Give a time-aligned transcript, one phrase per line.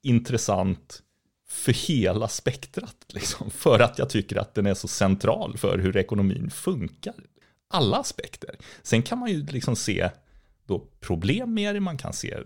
[0.03, 1.03] intressant
[1.48, 5.97] för hela spektrat, liksom, för att jag tycker att den är så central för hur
[5.97, 7.14] ekonomin funkar.
[7.70, 8.57] Alla aspekter.
[8.83, 10.11] Sen kan man ju liksom se
[10.67, 12.39] då problem med det, man kan se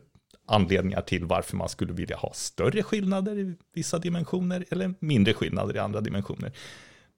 [0.46, 5.76] anledningar till varför man skulle vilja ha större skillnader i vissa dimensioner eller mindre skillnader
[5.76, 6.52] i andra dimensioner.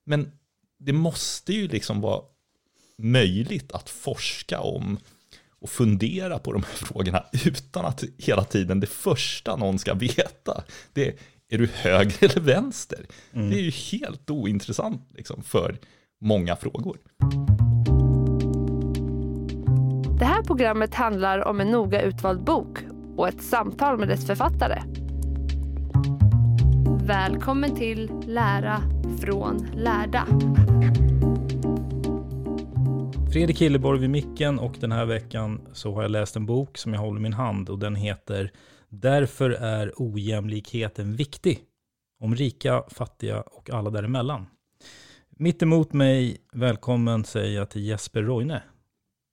[0.05, 0.31] Men
[0.79, 2.21] det måste ju liksom vara
[2.97, 4.97] möjligt att forska om
[5.61, 10.63] och fundera på de här frågorna utan att hela tiden det första någon ska veta,
[10.93, 11.15] det är,
[11.49, 13.05] är du höger eller vänster?
[13.31, 15.77] Det är ju helt ointressant liksom, för
[16.21, 16.97] många frågor.
[20.19, 22.79] Det här programmet handlar om en noga utvald bok
[23.19, 24.81] och ett samtal med dess författare.
[27.07, 28.81] Välkommen till Lära
[29.21, 30.27] från lärda.
[33.31, 36.93] Fredrik Hilleborg vid micken och den här veckan så har jag läst en bok som
[36.93, 38.51] jag håller i min hand och den heter
[38.89, 41.59] Därför är ojämlikheten viktig.
[42.19, 44.45] Om rika, fattiga och alla däremellan.
[45.29, 48.59] Mitt emot mig, välkommen säger jag till Jesper Roine.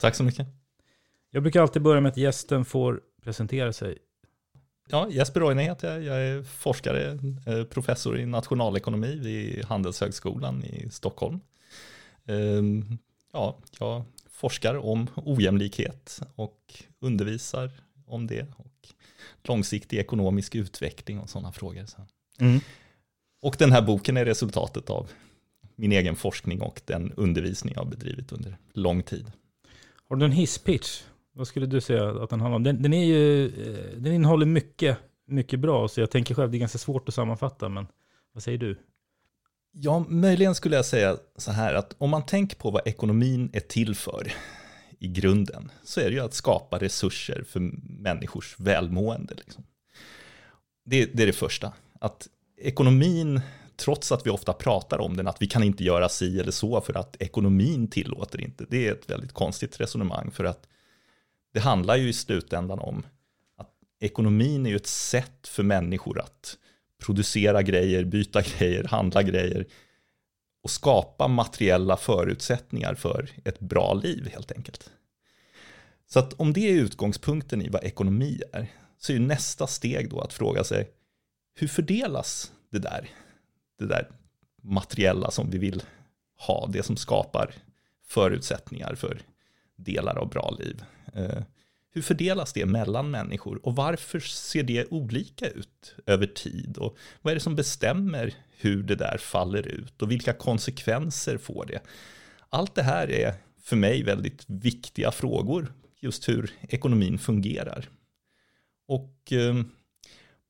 [0.01, 0.47] Tack så mycket.
[1.31, 3.99] Jag brukar alltid börja med att gästen får presentera sig.
[4.89, 6.03] Ja, Jesper Roine heter jag.
[6.03, 11.41] Jag är forskare, eh, professor i nationalekonomi vid Handelshögskolan i Stockholm.
[12.27, 12.99] Ehm,
[13.37, 17.71] Ja, jag forskar om ojämlikhet och undervisar
[18.07, 18.89] om det och
[19.43, 21.85] långsiktig ekonomisk utveckling och sådana frågor.
[22.41, 22.61] Mm.
[23.43, 25.11] Och den här boken är resultatet av
[25.75, 29.33] min egen forskning och den undervisning jag har bedrivit under lång tid.
[30.09, 31.03] Har du en hisspitch?
[31.37, 32.63] Vad skulle du säga att den handlar om?
[32.63, 36.57] Den, den, är ju, eh, den innehåller mycket, mycket bra, så jag tänker själv det
[36.57, 37.87] är ganska svårt att sammanfatta, men
[38.33, 38.79] vad säger du?
[39.73, 43.61] Ja, möjligen skulle jag säga så här att om man tänker på vad ekonomin är
[43.61, 44.33] till för
[44.99, 47.61] i grunden så är det ju att skapa resurser för
[48.03, 49.35] människors välmående.
[49.35, 49.65] Liksom.
[50.85, 51.73] Det, det är det första.
[52.01, 53.41] Att ekonomin,
[53.77, 56.81] trots att vi ofta pratar om den, att vi kan inte göra si eller så
[56.81, 58.67] för att ekonomin tillåter inte.
[58.69, 60.69] Det är ett väldigt konstigt resonemang för att
[61.57, 63.07] det handlar ju i slutändan om
[63.57, 66.59] att ekonomin är ju ett sätt för människor att
[66.99, 69.67] producera grejer, byta grejer, handla grejer
[70.63, 74.91] och skapa materiella förutsättningar för ett bra liv helt enkelt.
[76.07, 80.11] Så att om det är utgångspunkten i vad ekonomi är så är ju nästa steg
[80.11, 80.91] då att fråga sig
[81.55, 83.11] hur fördelas det där?
[83.79, 84.09] Det där
[84.63, 85.83] materiella som vi vill
[86.39, 87.55] ha, det som skapar
[88.07, 89.21] förutsättningar för
[89.77, 90.85] delar av bra liv.
[91.17, 91.43] Eh,
[91.91, 96.79] hur fördelas det mellan människor och varför ser det olika ut över tid?
[96.79, 101.67] Och vad är det som bestämmer hur det där faller ut och vilka konsekvenser får
[101.67, 101.81] det?
[102.49, 107.89] Allt det här är för mig väldigt viktiga frågor, just hur ekonomin fungerar.
[108.89, 109.63] Och eh,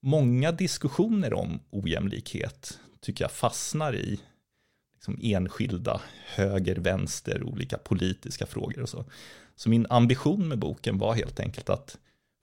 [0.02, 4.20] många diskussioner om ojämlikhet tycker jag fastnar i
[4.94, 9.04] liksom enskilda höger, vänster, olika politiska frågor och så.
[9.56, 11.98] Så min ambition med boken var helt enkelt att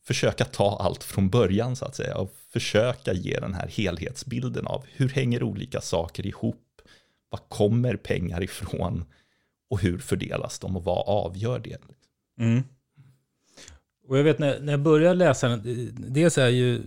[0.06, 4.86] försöka ta allt från början så att säga och försöka ge den här helhetsbilden av
[4.94, 6.82] hur hänger olika saker ihop,
[7.30, 9.06] var kommer pengar ifrån
[9.70, 11.78] och hur fördelas de och vad avgör det?
[12.40, 12.64] Mm.
[14.08, 16.82] Och jag vet när, när jag började läsa den, dels är ju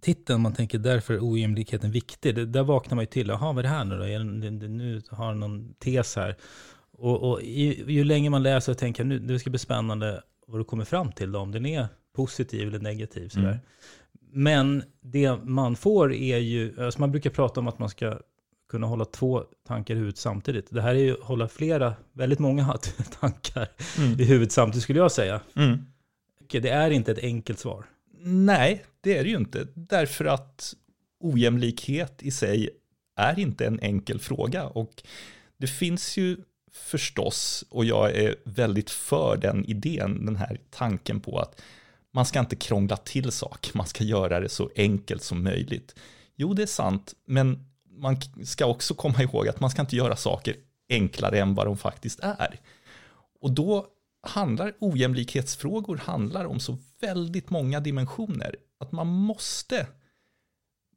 [0.00, 2.34] titeln, man tänker därför är ojämlikheten viktig.
[2.34, 4.02] Det, där vaknar man ju till, jaha vad är det här nu då?
[4.04, 6.36] Det, det, nu har någon tes här.
[6.98, 10.60] Och, och ju, ju längre man läser och tänker, nu det ska bli spännande vad
[10.60, 11.86] du kommer fram till då, om den är
[12.16, 13.28] positiv eller negativ.
[13.28, 13.48] Sådär.
[13.48, 13.58] Mm.
[14.32, 18.18] Men det man får är ju, alltså man brukar prata om att man ska
[18.68, 20.70] kunna hålla två tankar i huvudet samtidigt.
[20.70, 22.78] Det här är ju att hålla flera, väldigt många
[23.20, 23.68] tankar
[23.98, 24.20] mm.
[24.20, 25.40] i huvudet samtidigt skulle jag säga.
[25.56, 25.86] Mm.
[26.48, 27.84] Det är inte ett enkelt svar.
[28.26, 29.66] Nej, det är det ju inte.
[29.74, 30.74] Därför att
[31.20, 32.70] ojämlikhet i sig
[33.16, 34.66] är inte en enkel fråga.
[34.66, 35.02] Och
[35.56, 36.36] det finns ju
[36.74, 41.60] förstås, och jag är väldigt för den idén, den här tanken på att
[42.12, 45.94] man ska inte krångla till saker, man ska göra det så enkelt som möjligt.
[46.36, 50.16] Jo, det är sant, men man ska också komma ihåg att man ska inte göra
[50.16, 50.56] saker
[50.88, 52.60] enklare än vad de faktiskt är.
[53.40, 53.86] Och då
[54.22, 59.86] handlar ojämlikhetsfrågor handlar om så väldigt många dimensioner att man måste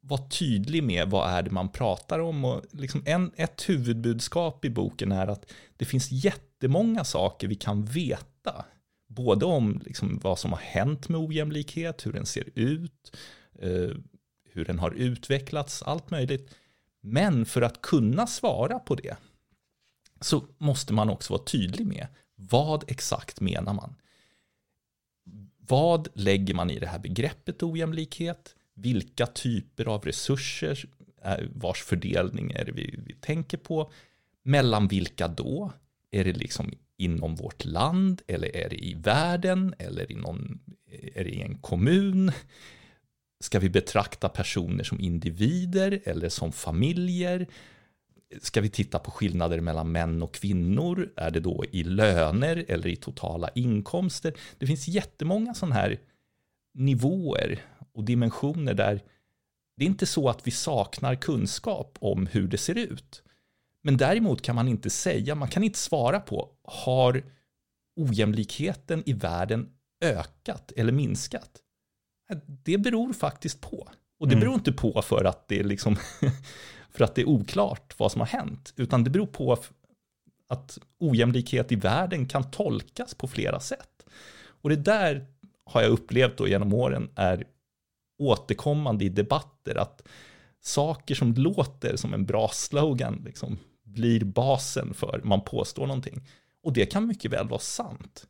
[0.00, 2.44] vara tydlig med vad är det man pratar om.
[2.44, 7.84] Och liksom en, ett huvudbudskap i boken är att det finns jättemånga saker vi kan
[7.84, 8.64] veta.
[9.06, 13.16] Både om liksom vad som har hänt med ojämlikhet, hur den ser ut,
[13.58, 13.90] eh,
[14.52, 16.54] hur den har utvecklats, allt möjligt.
[17.00, 19.16] Men för att kunna svara på det
[20.20, 23.94] så måste man också vara tydlig med vad exakt menar man?
[25.58, 28.54] Vad lägger man i det här begreppet ojämlikhet?
[28.80, 30.84] Vilka typer av resurser
[31.24, 33.92] eh, vars fördelning är det vi, vi tänker på?
[34.42, 35.72] Mellan vilka då?
[36.10, 40.60] Är det liksom inom vårt land eller är det i världen eller i någon,
[41.14, 42.32] är det i en kommun?
[43.40, 47.46] Ska vi betrakta personer som individer eller som familjer?
[48.40, 51.12] Ska vi titta på skillnader mellan män och kvinnor?
[51.16, 54.34] Är det då i löner eller i totala inkomster?
[54.58, 55.98] Det finns jättemånga sådana här
[56.74, 57.60] nivåer
[57.98, 59.02] och dimensioner där
[59.76, 63.22] det är inte så att vi saknar kunskap om hur det ser ut.
[63.82, 67.24] Men däremot kan man inte säga, man kan inte svara på, har
[67.96, 69.68] ojämlikheten i världen
[70.04, 71.50] ökat eller minskat?
[72.46, 73.88] Det beror faktiskt på.
[74.20, 74.40] Och det mm.
[74.40, 75.96] beror inte på för att det är liksom
[76.90, 79.58] för att det är oklart vad som har hänt, utan det beror på
[80.48, 84.06] att ojämlikhet i världen kan tolkas på flera sätt.
[84.40, 85.26] Och det där
[85.64, 87.44] har jag upplevt då genom åren är
[88.18, 90.02] återkommande i debatter, att
[90.60, 96.28] saker som låter som en bra slogan liksom blir basen för man påstår någonting.
[96.62, 98.26] Och det kan mycket väl vara sant.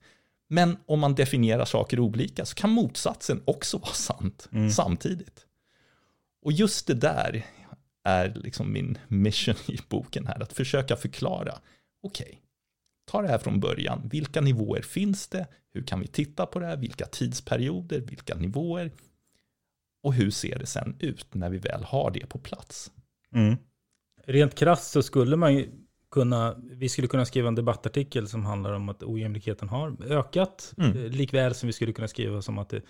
[0.48, 4.70] Men om man definierar saker olika så kan motsatsen också vara sant mm.
[4.70, 5.46] samtidigt.
[6.42, 7.46] Och just det där
[8.04, 11.58] är liksom min mission i boken här, att försöka förklara,
[12.02, 12.38] okej, okay,
[13.04, 16.66] ta det här från början, vilka nivåer finns det, hur kan vi titta på det
[16.66, 18.90] här, vilka tidsperioder, vilka nivåer,
[20.08, 22.90] och hur ser det sen ut när vi väl har det på plats.
[23.34, 23.56] Mm.
[24.26, 25.70] Rent krasst så skulle man ju
[26.10, 30.96] kunna, vi skulle kunna skriva en debattartikel som handlar om att ojämlikheten har ökat, mm.
[30.96, 32.82] Eh, likväl som vi skulle kunna skriva som att det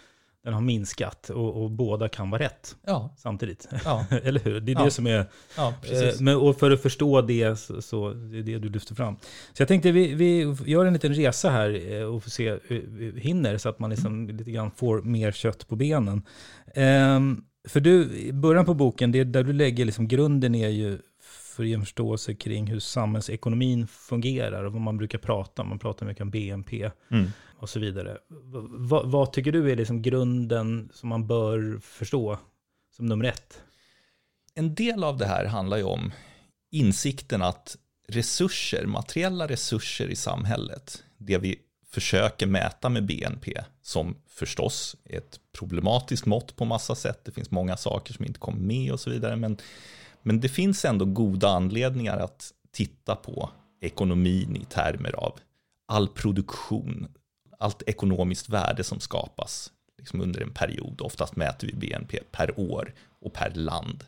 [0.44, 3.14] den har minskat och, och, båda kan vara rätt ja.
[3.19, 3.69] samtidigt.
[3.85, 4.06] Ja.
[4.25, 4.61] Eller hur?
[4.61, 4.85] Det är ja.
[4.85, 5.19] det som är...
[5.19, 9.17] Eh, men, och för att förstå det så, så det är det du lyfter fram.
[9.52, 12.87] Så jag tänkte vi, vi gör en liten resa här eh, och får se hur
[12.88, 16.23] vi hinner så att man liksom lite grann får mer kött på benen.
[16.76, 20.99] Um, för du, i början på boken, det där du lägger liksom grunden är ju
[21.58, 25.68] för att ge en förståelse kring hur samhällsekonomin fungerar och vad man brukar prata om.
[25.68, 27.30] Man pratar mycket om BNP mm.
[27.56, 28.18] och så vidare.
[28.90, 32.38] V vad tycker du är liksom grunden som man bör förstå
[32.97, 33.62] som nummer ett?
[34.54, 36.12] En del av det här handlar ju om
[36.71, 37.76] insikten att
[38.09, 41.56] resurser, materiella resurser i samhället, det vi
[41.90, 43.52] försöker mäta med BNP,
[43.83, 47.25] som förstås är ett problematiskt mått på massa sätt.
[47.25, 49.56] Det finns många saker som inte kommer med och så vidare, men
[50.28, 55.38] men det finns ändå goda anledningar att titta på ekonomin i termer av
[55.87, 57.08] all produktion,
[57.58, 61.00] allt ekonomiskt värde som skapas liksom under en period.
[61.00, 64.04] Oftast mäter vi BNP per år och per land.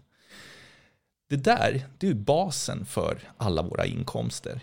[1.28, 4.60] Det där, det är basen för alla våra inkomster.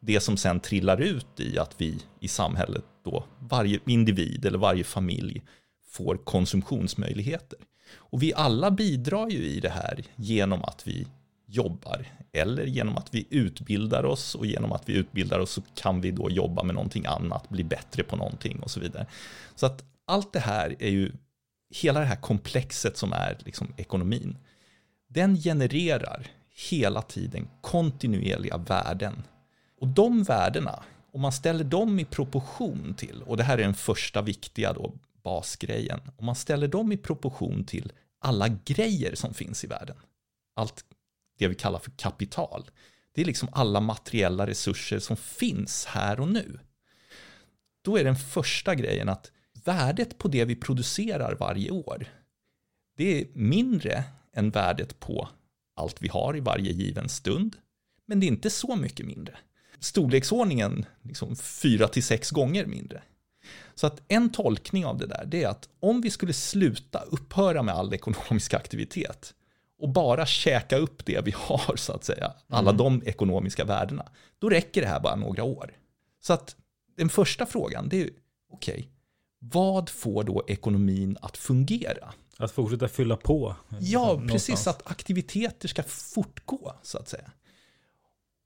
[0.00, 4.84] Det som sen trillar ut i att vi i samhället då, varje individ eller varje
[4.84, 5.42] familj
[5.86, 7.58] får konsumtionsmöjligheter.
[7.92, 11.06] Och vi alla bidrar ju i det här genom att vi
[11.46, 16.00] jobbar eller genom att vi utbildar oss och genom att vi utbildar oss så kan
[16.00, 19.06] vi då jobba med någonting annat, bli bättre på någonting och så vidare.
[19.54, 21.12] Så att allt det här är ju
[21.74, 24.38] hela det här komplexet som är liksom ekonomin.
[25.08, 26.26] Den genererar
[26.70, 29.22] hela tiden kontinuerliga värden.
[29.80, 30.82] Och de värdena,
[31.12, 34.92] om man ställer dem i proportion till, och det här är den första viktiga då
[35.22, 36.00] basgrejen.
[36.16, 39.96] Om man ställer dem i proportion till alla grejer som finns i världen.
[40.54, 40.84] Allt
[41.38, 42.70] det vi kallar för kapital.
[43.12, 46.58] Det är liksom alla materiella resurser som finns här och nu.
[47.82, 49.32] Då är den första grejen att
[49.64, 52.06] värdet på det vi producerar varje år,
[52.96, 55.28] det är mindre än värdet på
[55.76, 57.56] allt vi har i varje given stund.
[58.06, 59.38] Men det är inte så mycket mindre.
[59.78, 63.02] Storleksordningen liksom fyra till sex gånger mindre.
[63.74, 67.62] Så att en tolkning av det där, det är att om vi skulle sluta upphöra
[67.62, 69.34] med all ekonomisk aktivitet
[69.78, 74.48] och bara käka upp det vi har, så att säga, alla de ekonomiska värdena, då
[74.48, 75.72] räcker det här bara några år.
[76.20, 76.56] Så att
[76.96, 78.10] den första frågan, det är,
[78.52, 78.86] okej, okay,
[79.38, 82.12] vad får då ekonomin att fungera?
[82.36, 83.56] Att fortsätta fylla på?
[83.80, 84.32] Ja, någonstans.
[84.32, 87.30] precis, att aktiviteter ska fortgå, så att säga.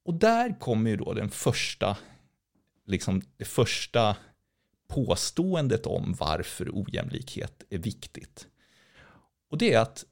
[0.04, 1.96] Och där kommer ju då den första,
[2.86, 4.16] liksom det första
[4.88, 8.48] påståendet om varför ojämlikhet är viktigt.
[9.50, 10.04] Och det är att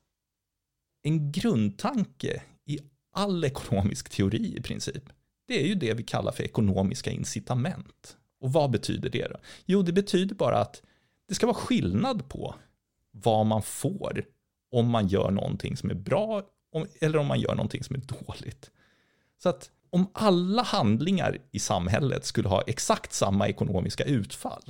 [1.02, 2.78] en grundtanke i
[3.12, 5.04] all ekonomisk teori i princip,
[5.46, 8.16] det är ju det vi kallar för ekonomiska incitament.
[8.40, 9.36] Och vad betyder det då?
[9.64, 10.82] Jo, det betyder bara att
[11.28, 12.54] det ska vara skillnad på
[13.10, 14.24] vad man får
[14.70, 16.42] om man gör någonting som är bra
[17.00, 18.70] eller om man gör någonting som är dåligt.
[19.42, 24.62] Så att om alla handlingar i samhället skulle ha exakt samma ekonomiska utfall,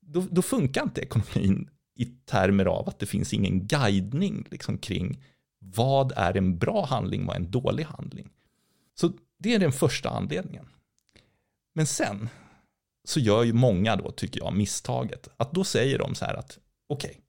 [0.00, 5.24] då, då funkar inte ekonomin i termer av att det finns ingen guidning liksom kring
[5.58, 8.30] vad är en bra handling, vad är en dålig handling.
[8.94, 10.68] Så det är den första anledningen.
[11.74, 12.28] Men sen
[13.08, 16.58] så gör ju många då, tycker jag, misstaget att då säger de så här att
[16.88, 17.20] okej, okay,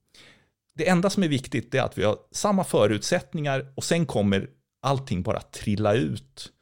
[0.74, 4.50] det enda som är viktigt är att vi har samma förutsättningar och sen kommer
[4.82, 6.52] allting bara trilla ut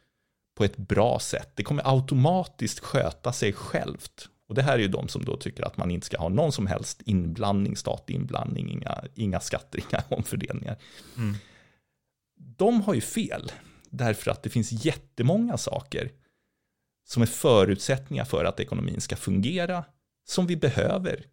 [0.57, 1.51] på ett bra sätt.
[1.55, 4.29] Det kommer automatiskt sköta sig självt.
[4.49, 6.53] Och det här är ju de som då tycker att man inte ska ha någon
[6.53, 10.77] som helst inblandning, statlig inblandning, inga, inga skatter, inga omfördelningar.
[11.17, 11.35] Mm.
[12.37, 13.53] De har ju fel,
[13.91, 16.13] därför att det finns jättemånga saker
[17.05, 19.85] som är förutsättningar för att ekonomin ska fungera,
[20.25, 21.25] som vi behöver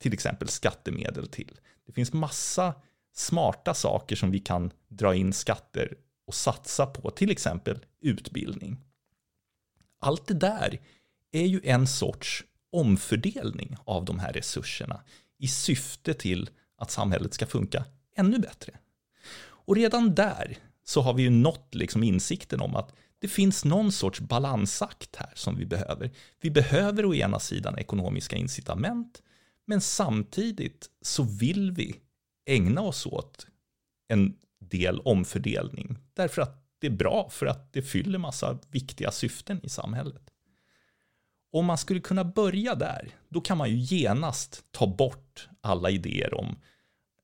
[0.00, 1.60] till exempel skattemedel till.
[1.86, 2.74] Det finns massa
[3.12, 8.80] smarta saker som vi kan dra in skatter och satsa på, till exempel utbildning.
[10.00, 10.80] Allt det där
[11.32, 15.00] är ju en sorts omfördelning av de här resurserna
[15.38, 17.84] i syfte till att samhället ska funka
[18.16, 18.78] ännu bättre.
[19.66, 23.92] Och redan där så har vi ju nått liksom insikten om att det finns någon
[23.92, 26.10] sorts balansakt här som vi behöver.
[26.40, 29.22] Vi behöver å ena sidan ekonomiska incitament,
[29.66, 32.00] men samtidigt så vill vi
[32.46, 33.46] ägna oss åt
[34.08, 34.36] en
[34.68, 35.98] del omfördelning.
[36.14, 40.22] Därför att det är bra, för att det fyller massa viktiga syften i samhället.
[41.52, 46.34] Om man skulle kunna börja där, då kan man ju genast ta bort alla idéer
[46.34, 46.56] om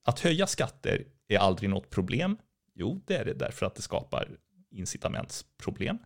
[0.04, 2.37] att höja skatter är aldrig något problem.
[2.75, 4.28] Jo, det är det därför att det skapar
[4.70, 5.99] incitamentsproblem.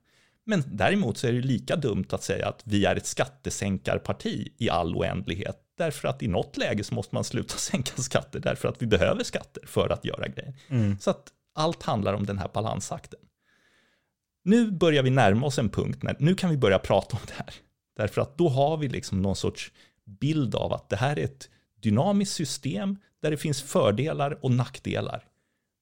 [0.44, 4.70] Men däremot så är det lika dumt att säga att vi är ett skattesänkarparti i
[4.70, 5.63] all oändlighet.
[5.76, 9.24] Därför att i något läge så måste man sluta sänka skatter därför att vi behöver
[9.24, 10.54] skatter för att göra grejer.
[10.68, 10.98] Mm.
[10.98, 13.20] Så att allt handlar om den här balansakten.
[14.44, 17.34] Nu börjar vi närma oss en punkt när nu kan vi börja prata om det
[17.34, 17.54] här.
[17.96, 19.72] Därför att då har vi liksom någon sorts
[20.04, 21.50] bild av att det här är ett
[21.82, 25.24] dynamiskt system där det finns fördelar och nackdelar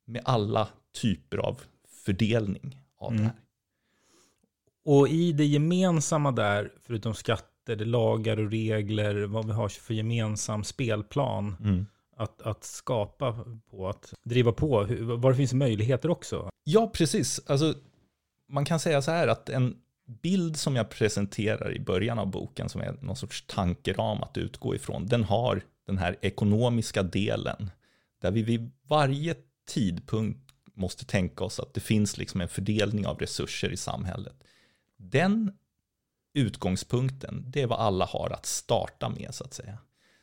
[0.07, 0.69] med alla
[1.01, 1.61] typer av
[2.05, 3.23] fördelning av mm.
[3.23, 3.37] det här.
[4.85, 7.15] Och i det gemensamma där, förutom
[7.63, 11.87] skatter, lagar och regler, vad vi har för gemensam spelplan, mm.
[12.17, 16.51] att, att skapa på, att driva på, vad det finns möjligheter också.
[16.65, 17.41] Ja, precis.
[17.47, 17.75] Alltså,
[18.49, 19.77] man kan säga så här att en
[20.23, 24.75] bild som jag presenterar i början av boken, som är någon sorts tankeram att utgå
[24.75, 27.71] ifrån, den har den här ekonomiska delen,
[28.23, 29.35] där vi vid varje
[29.69, 34.35] tidpunkt måste tänka oss att det finns liksom en fördelning av resurser i samhället.
[34.97, 35.53] Den
[36.35, 39.79] utgångspunkten, det är vad alla har att starta med så att säga.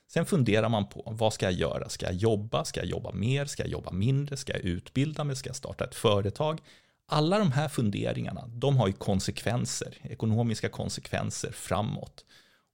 [0.07, 1.89] Sen funderar man på vad ska jag göra?
[1.89, 2.65] Ska jag jobba?
[2.65, 3.45] Ska jag jobba mer?
[3.45, 4.37] Ska jag jobba mindre?
[4.37, 5.35] Ska jag utbilda mig?
[5.35, 6.61] Ska jag starta ett företag?
[7.07, 12.25] Alla de här funderingarna, de har ju konsekvenser, ekonomiska konsekvenser framåt.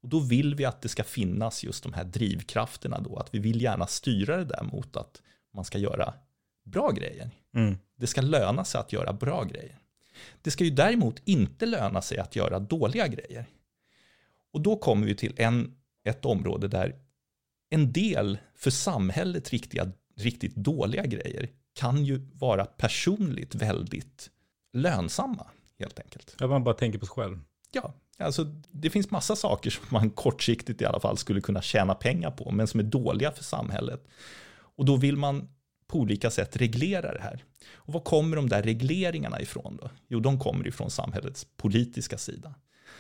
[0.02, 3.40] Och då vill vi att det ska finnas just de här drivkrafterna då, att vi
[3.40, 5.22] vill gärna styra det där mot att
[5.54, 6.14] man ska göra
[6.64, 7.30] bra grejer.
[7.56, 7.78] Mm.
[7.98, 9.80] Det ska löna sig att göra bra grejer.
[10.42, 13.46] Det ska ju däremot inte löna sig att göra dåliga grejer.
[14.54, 16.96] Och då kommer vi till en, ett område där
[17.70, 24.30] en del för samhället riktiga, riktigt dåliga grejer kan ju vara personligt väldigt
[24.74, 25.48] lönsamma,
[25.80, 26.36] helt enkelt.
[26.40, 27.40] Ja, man bara tänker på sig själv.
[27.72, 31.96] Ja, alltså det finns massa saker som man kortsiktigt i alla fall skulle kunna tjäna
[31.96, 34.08] pengar på, men som är dåliga för samhället.
[34.52, 35.50] Och då vill man
[35.88, 37.44] på olika sätt reglera det här.
[37.74, 39.90] Och var kommer de där regleringarna ifrån då?
[40.08, 42.56] Jo, de kommer ifrån samhällets politiska sida.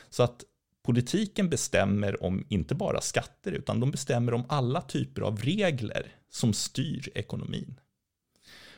[0.09, 0.43] Så att
[0.83, 6.53] politiken bestämmer om inte bara skatter, utan de bestämmer om alla typer av regler som
[6.53, 7.79] styr ekonomin.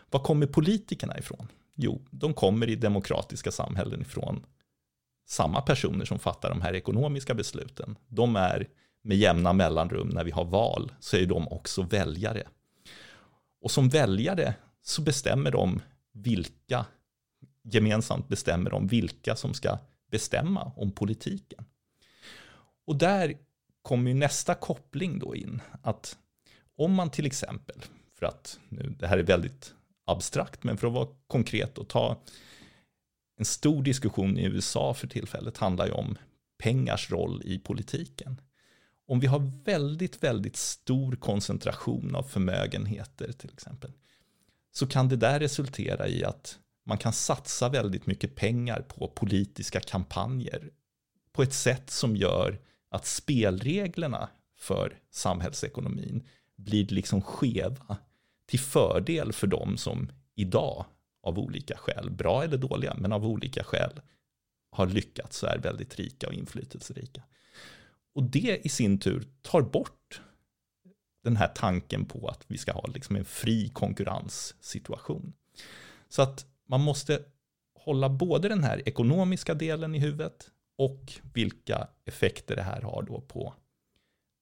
[0.10, 1.48] Var kommer politikerna ifrån?
[1.76, 4.46] Jo, de kommer i demokratiska samhällen ifrån
[5.28, 7.96] samma personer som fattar de här ekonomiska besluten.
[8.08, 8.68] De är
[9.02, 12.44] med jämna mellanrum när vi har val, så är de också väljare.
[13.62, 15.82] Och som väljare så bestämmer de
[16.14, 16.86] vilka,
[17.64, 19.78] gemensamt bestämmer de vilka som ska
[20.12, 21.66] bestämma om politiken.
[22.86, 23.38] Och där
[23.82, 26.18] kommer ju nästa koppling då in, att
[26.78, 27.82] om man till exempel,
[28.20, 29.74] för att nu, det här är väldigt
[30.06, 32.22] abstrakt, men för att vara konkret och ta
[33.38, 36.18] en stor diskussion i USA för tillfället handlar ju om
[36.64, 38.42] pengars roll i politiken.
[39.08, 43.92] Om vi har väldigt, väldigt stor koncentration av förmögenheter till exempel,
[44.72, 49.80] så kan det där resultera i att man kan satsa väldigt mycket pengar på politiska
[49.80, 50.70] kampanjer
[51.32, 52.60] på ett sätt som gör
[52.90, 57.98] att spelreglerna för samhällsekonomin blir liksom skeva
[58.46, 60.86] till fördel för de som idag
[61.24, 64.02] av olika skäl, bra eller dåliga, men av olika skäl
[64.72, 67.24] har lyckats och är väldigt rika och inflytelserika.
[68.18, 70.22] Och det i sin tur tar bort
[71.24, 75.34] den här tanken på att vi ska ha liksom en fri konkurrenssituation.
[76.10, 77.24] Så att man måste
[77.74, 83.22] hålla både den här ekonomiska delen i huvudet och vilka effekter det här har då
[83.22, 83.54] på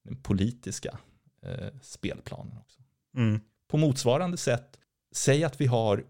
[0.04, 0.98] den politiska
[1.42, 2.80] eh, spelplanen också.
[3.16, 3.40] Mm.
[3.68, 4.78] På motsvarande sätt,
[5.12, 6.04] säg att vi har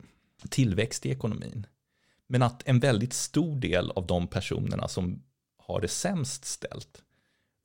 [0.50, 1.66] tillväxt i ekonomin,
[2.26, 5.22] men att en väldigt stor del av de personerna som
[5.56, 7.02] har det sämst ställt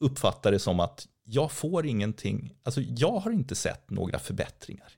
[0.02, 4.94] uppfattar det som att jag får ingenting, alltså jag har inte sett några förbättringar.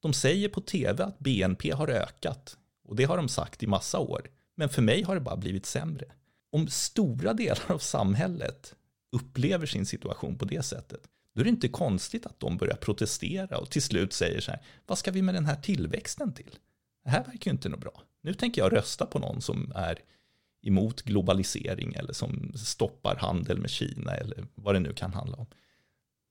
[0.00, 3.98] De säger på tv att BNP har ökat och det har de sagt i massa
[3.98, 6.04] år, men för mig har det bara blivit sämre.
[6.52, 8.74] Om stora delar av samhället
[9.12, 11.00] upplever sin situation på det sättet,
[11.34, 14.60] då är det inte konstigt att de börjar protestera och till slut säger så här,
[14.86, 16.58] vad ska vi med den här tillväxten till?
[17.04, 18.02] Det här verkar ju inte något bra.
[18.22, 19.98] Nu tänker jag rösta på någon som är
[20.62, 25.46] emot globalisering eller som stoppar handel med Kina eller vad det nu kan handla om.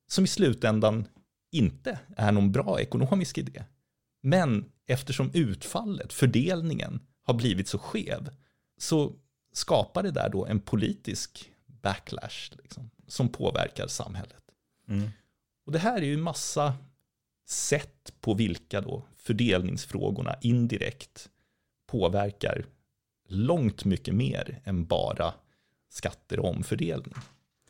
[0.08, 1.08] Som i slutändan
[1.52, 3.64] inte är någon bra ekonomisk idé.
[4.22, 8.30] Men eftersom utfallet, fördelningen, har blivit så skev
[8.78, 9.16] så
[9.54, 14.44] skapar det där då en politisk backlash liksom, som påverkar samhället.
[14.88, 15.10] Mm.
[15.66, 16.74] Och det här är ju en massa
[17.48, 21.30] sätt på vilka då fördelningsfrågorna indirekt
[21.88, 22.66] påverkar
[23.30, 25.34] långt mycket mer än bara
[25.90, 27.14] skatter och omfördelning.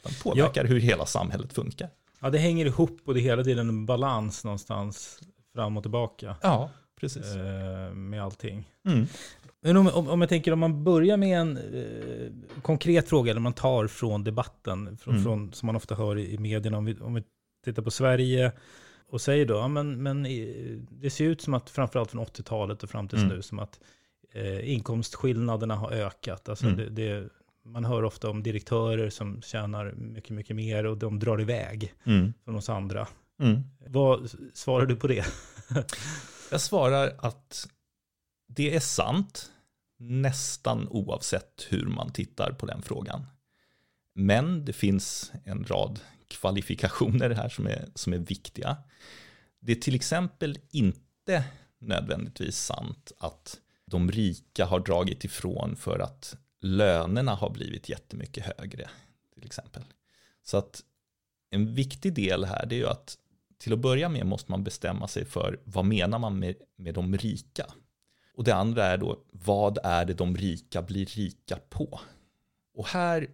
[0.04, 0.68] De påverkar ja.
[0.68, 1.90] hur hela samhället funkar.
[2.20, 5.20] Ja, det hänger ihop och det är hela tiden en balans någonstans
[5.54, 6.36] fram och tillbaka.
[6.42, 6.70] Ja,
[7.00, 7.36] precis.
[7.36, 8.72] Eh, med allting.
[8.88, 9.08] Mm.
[9.62, 13.42] Men om, om, om, jag tänker om man börjar med en eh, konkret fråga, eller
[13.42, 15.24] man tar från debatten, från, mm.
[15.24, 17.24] från, som man ofta hör i, i medierna, om vi, om vi
[17.66, 18.52] tittar på Sverige
[19.10, 20.24] och säger då, ja, men, men
[20.90, 23.36] det ser ut som att framförallt från 80-talet och fram tills mm.
[23.36, 23.80] nu, som att
[24.32, 26.50] eh, inkomstskillnaderna har ökat.
[26.50, 26.78] Alltså mm.
[26.78, 27.30] det, det,
[27.66, 32.34] man hör ofta om direktörer som tjänar mycket, mycket mer och de drar iväg mm.
[32.46, 33.08] från oss andra.
[33.40, 33.62] Mm.
[33.88, 35.26] Vad svarar du på det?
[36.52, 37.68] Jag svarar att
[38.48, 39.52] det är sant,
[40.00, 43.26] nästan oavsett hur man tittar på den frågan.
[44.16, 48.78] Men det finns en rad kvalifikationer här som är, som är viktiga.
[49.60, 51.44] Det är till exempel inte
[51.80, 53.58] nödvändigtvis sant att
[53.90, 58.90] de rika har dragit ifrån för att lönerna har blivit jättemycket högre.
[59.34, 59.84] Till exempel.
[60.44, 60.84] Så att
[61.50, 63.18] en viktig del här det är ju att
[63.58, 67.18] till att börja med måste man bestämma sig för vad menar man med, med de
[67.18, 67.66] rika.
[68.34, 72.00] Och det andra är då vad är det de rika blir rika på.
[72.74, 73.28] Och här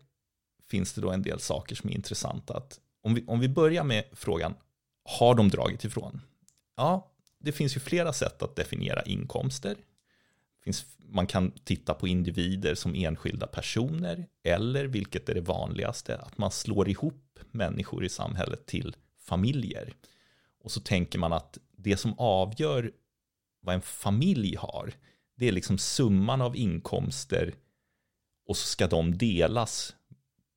[0.69, 2.57] finns det då en del saker som är intressanta.
[2.57, 4.53] Att om, vi, om vi börjar med frågan
[5.03, 6.21] har de dragit ifrån?
[6.75, 9.75] Ja, det finns ju flera sätt att definiera inkomster
[10.65, 16.37] finns, man kan titta på individer som enskilda personer eller, vilket är det vanligaste, att
[16.37, 19.93] man slår ihop människor i samhället till familjer.
[20.63, 22.91] Och så tänker man att det som avgör
[23.61, 24.93] vad en familj har,
[25.35, 27.55] det är liksom summan av inkomster
[28.47, 29.95] och så ska de delas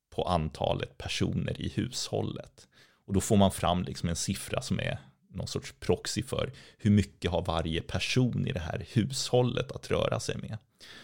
[0.09, 2.67] på antalet personer i hushållet.
[3.05, 6.91] Och då får man fram liksom en siffra som är någon sorts proxy för hur
[6.91, 10.57] mycket har varje person i det här hushållet att röra sig med.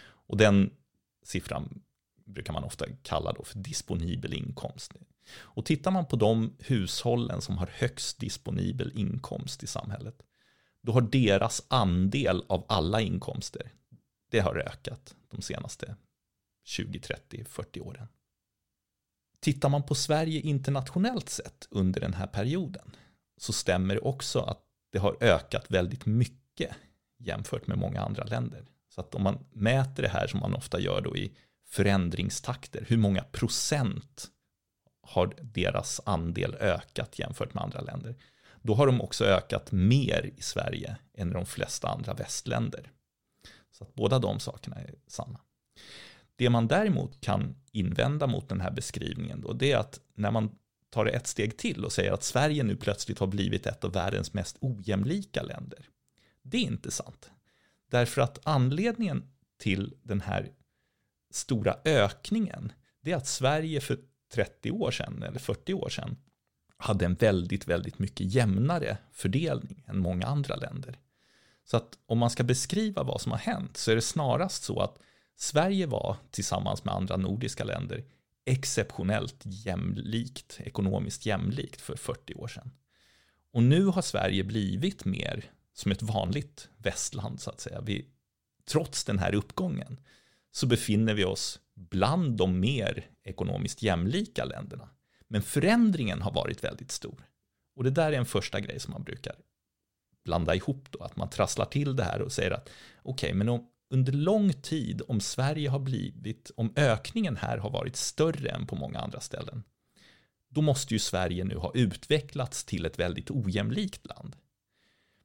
[0.05, 0.73] Och den
[1.23, 1.81] siffran
[2.25, 4.93] brukar man ofta kalla då för disponibel inkomst.
[5.37, 10.23] Och tittar man på de hushållen som har högst disponibel inkomst i samhället,
[10.81, 13.71] då har deras andel av alla inkomster,
[14.29, 15.95] det har ökat de senaste
[16.63, 18.07] 20, 30, 40 åren.
[19.39, 22.91] Tittar man på Sverige internationellt sett under den här perioden
[23.37, 26.75] så stämmer det också att det har ökat väldigt mycket
[27.17, 28.65] jämfört med många andra länder.
[28.89, 31.31] Så att om man mäter det här som man ofta gör då i
[31.67, 34.27] förändringstakter, hur många procent
[35.01, 38.15] har deras andel ökat jämfört med andra länder,
[38.61, 42.91] då har de också ökat mer i Sverige än i de flesta andra västländer.
[43.71, 45.39] Så att båda de sakerna är sanna.
[46.35, 50.51] Det man däremot kan invända mot den här beskrivningen då, det är att när man
[50.95, 53.91] tar det ett steg till och säger att Sverige nu plötsligt har blivit ett av
[53.91, 55.89] världens mest ojämlika länder.
[56.41, 57.29] Det är inte sant.
[57.91, 59.23] Därför att anledningen
[59.59, 60.51] till den här
[61.31, 63.97] stora ökningen, det är att Sverige för
[64.33, 66.17] 30 år sedan eller 40 år sedan
[66.77, 70.99] hade en väldigt, väldigt mycket jämnare fördelning än många andra länder.
[71.65, 74.79] Så att om man ska beskriva vad som har hänt så är det snarast så
[74.79, 74.97] att
[75.35, 78.03] Sverige var tillsammans med andra nordiska länder
[78.45, 82.71] exceptionellt jämlikt, ekonomiskt jämlikt för 40 år sedan.
[83.51, 87.81] Och nu har Sverige blivit mer som ett vanligt västland så att säga.
[87.81, 88.05] Vi,
[88.65, 89.99] trots den här uppgången
[90.51, 94.89] så befinner vi oss bland de mer ekonomiskt jämlika länderna.
[95.27, 97.27] Men förändringen har varit väldigt stor.
[97.75, 99.35] Och det där är en första grej som man brukar
[100.23, 102.69] blanda ihop då, att man trasslar till det här och säger att
[103.03, 107.69] okej, okay, men om, under lång tid, om Sverige har blivit, om ökningen här har
[107.69, 109.63] varit större än på många andra ställen,
[110.49, 114.35] då måste ju Sverige nu ha utvecklats till ett väldigt ojämlikt land.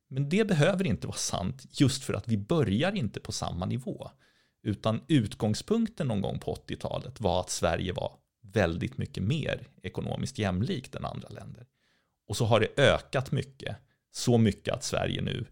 [0.08, 4.10] Men det behöver inte vara sant just för att vi börjar inte på samma nivå.
[4.62, 10.94] Utan utgångspunkten någon gång på 80-talet var att Sverige var väldigt mycket mer ekonomiskt jämlikt
[10.94, 11.66] än andra länder.
[12.26, 13.76] Och så har det ökat mycket,
[14.10, 15.46] så mycket att Sverige nu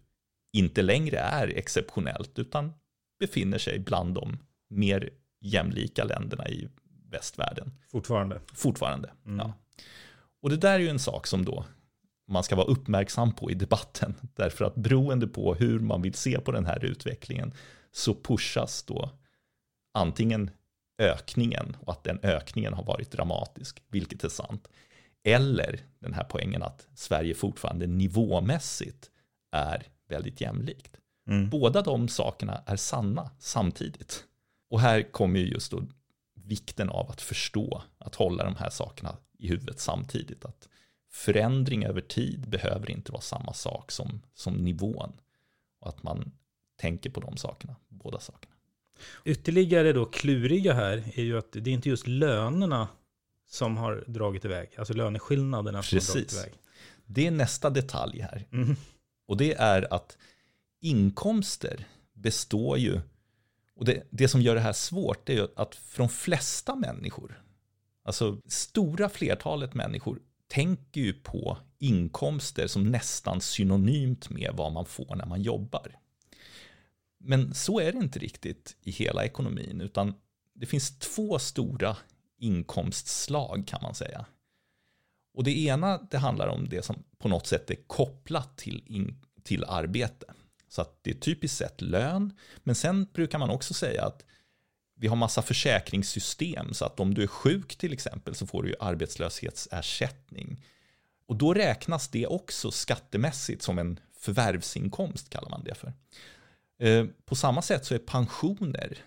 [0.52, 2.72] inte längre är exceptionellt utan
[3.18, 4.38] befinner sig bland de
[4.70, 6.68] mer jämlika länderna i
[7.10, 7.72] västvärlden.
[7.88, 8.40] Fortfarande.
[8.54, 9.38] Fortfarande, mm.
[9.38, 9.52] ja.
[10.42, 11.64] Och det där är ju en sak som då
[12.28, 14.14] man ska vara uppmärksam på i debatten.
[14.34, 17.52] Därför att beroende på hur man vill se på den här utvecklingen
[17.92, 19.10] så pushas då
[19.94, 20.50] antingen
[20.98, 24.68] ökningen och att den ökningen har varit dramatisk, vilket är sant.
[25.24, 29.10] Eller den här poängen att Sverige fortfarande nivåmässigt
[29.52, 30.96] är väldigt jämlikt.
[31.28, 31.50] Mm.
[31.50, 34.24] Båda de sakerna är sanna samtidigt.
[34.70, 35.82] Och här kommer ju just då
[36.34, 40.44] vikten av att förstå, att hålla de här sakerna i huvudet samtidigt.
[40.44, 40.68] Att
[41.10, 45.12] förändring över tid behöver inte vara samma sak som, som nivån.
[45.80, 46.32] Och att man
[46.76, 48.54] tänker på de sakerna, båda sakerna.
[49.24, 52.88] Ytterligare då kluriga här är ju att det är inte just lönerna
[53.46, 56.08] som har dragit iväg, alltså löneskillnaderna som Precis.
[56.08, 56.52] har dragit iväg.
[57.06, 58.46] Det är nästa detalj här.
[58.52, 58.76] Mm.
[59.26, 60.16] Och det är att
[60.80, 63.00] inkomster består ju,
[63.74, 67.42] och det, det som gör det här svårt är ju att för de flesta människor,
[68.04, 75.16] alltså stora flertalet människor, tänker ju på inkomster som nästan synonymt med vad man får
[75.16, 75.96] när man jobbar.
[77.18, 80.14] Men så är det inte riktigt i hela ekonomin, utan
[80.54, 81.96] det finns två stora
[82.38, 84.26] inkomstslag kan man säga.
[85.34, 89.20] Och det ena det handlar om det som på något sätt är kopplat till, in,
[89.42, 90.26] till arbete.
[90.68, 94.24] Så att det är typiskt sett lön, men sen brukar man också säga att
[95.00, 98.68] vi har massa försäkringssystem så att om du är sjuk till exempel så får du
[98.68, 100.64] ju arbetslöshetsersättning.
[101.26, 105.92] Och då räknas det också skattemässigt som en förvärvsinkomst kallar man det för.
[106.80, 108.98] Eh, på samma sätt så är pensioner,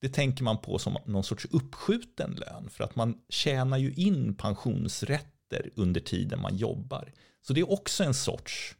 [0.00, 4.34] det tänker man på som någon sorts uppskjuten lön för att man tjänar ju in
[4.34, 7.12] pensionsrätter under tiden man jobbar.
[7.42, 8.76] Så det är också en sorts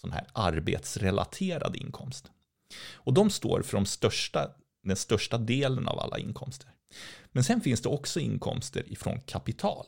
[0.00, 2.30] sån här arbetsrelaterad inkomst.
[2.94, 4.50] Och de står för de största,
[4.82, 6.70] den största delen av alla inkomster.
[7.32, 9.86] Men sen finns det också inkomster ifrån kapital.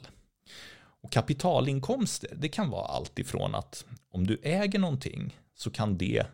[1.03, 6.27] Och kapitalinkomster, det kan vara allt ifrån att om du äger någonting så kan det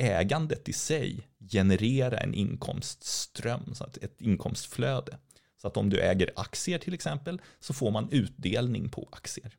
[0.00, 5.18] ägandet i sig generera en inkomstström, så att ett inkomstflöde.
[5.60, 9.56] Så att om du äger aktier till exempel så får man utdelning på aktier.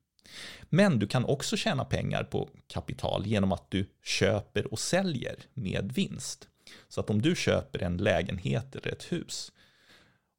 [0.69, 5.91] Men du kan också tjäna pengar på kapital genom att du köper och säljer med
[5.95, 6.47] vinst.
[6.87, 9.51] Så att om du köper en lägenhet eller ett hus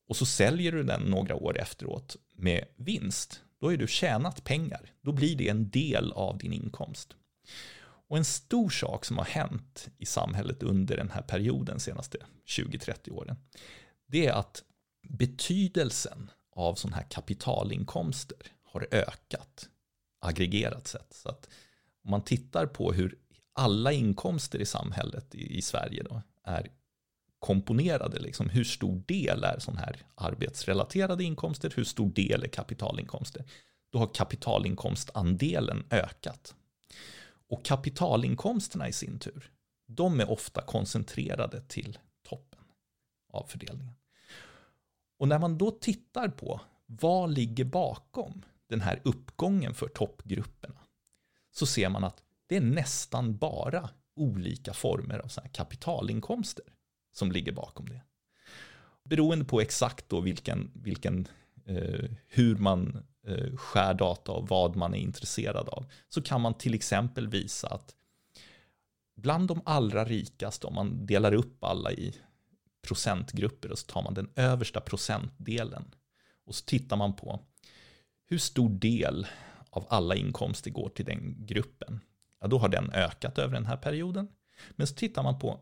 [0.08, 4.92] och så säljer du den några år efteråt med vinst, då har du tjänat pengar.
[5.00, 7.16] Då blir det en del av din inkomst.
[8.08, 13.10] Och en stor sak som har hänt i samhället under den här perioden, senaste 20-30
[13.10, 13.36] åren,
[14.06, 14.62] det är att
[15.08, 19.68] betydelsen av sådana här kapitalinkomster har ökat
[20.26, 21.06] aggregerat sätt.
[21.10, 21.48] Så att
[22.04, 23.18] om man tittar på hur
[23.52, 26.70] alla inkomster i samhället i, i Sverige då är
[27.38, 28.18] komponerade.
[28.18, 28.48] Liksom.
[28.48, 31.72] Hur stor del är sådana här arbetsrelaterade inkomster?
[31.76, 33.44] Hur stor del är kapitalinkomster?
[33.90, 36.54] Då har kapitalinkomstandelen ökat.
[37.48, 39.50] Och kapitalinkomsterna i sin tur,
[39.86, 42.60] de är ofta koncentrerade till toppen
[43.32, 43.94] av fördelningen.
[45.18, 50.80] Och när man då tittar på vad ligger bakom den här uppgången för toppgrupperna
[51.52, 56.64] så ser man att det är nästan bara olika former av så här kapitalinkomster
[57.12, 58.02] som ligger bakom det.
[59.04, 61.28] Beroende på exakt då vilken, vilken
[61.66, 66.54] eh, hur man eh, skär data och vad man är intresserad av så kan man
[66.54, 67.94] till exempel visa att
[69.16, 72.14] bland de allra rikaste, om man delar upp alla i
[72.82, 75.94] procentgrupper och så tar man den översta procentdelen
[76.44, 77.40] och så tittar man på
[78.26, 79.26] hur stor del
[79.70, 82.00] av alla inkomster går till den gruppen.
[82.40, 84.28] Ja, då har den ökat över den här perioden.
[84.70, 85.60] Men så tittar man på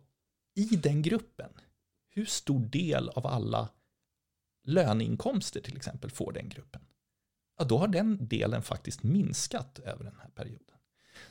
[0.55, 1.51] i den gruppen,
[2.11, 3.69] hur stor del av alla
[4.65, 6.83] löneinkomster till exempel får den gruppen?
[7.59, 10.77] Ja, då har den delen faktiskt minskat över den här perioden.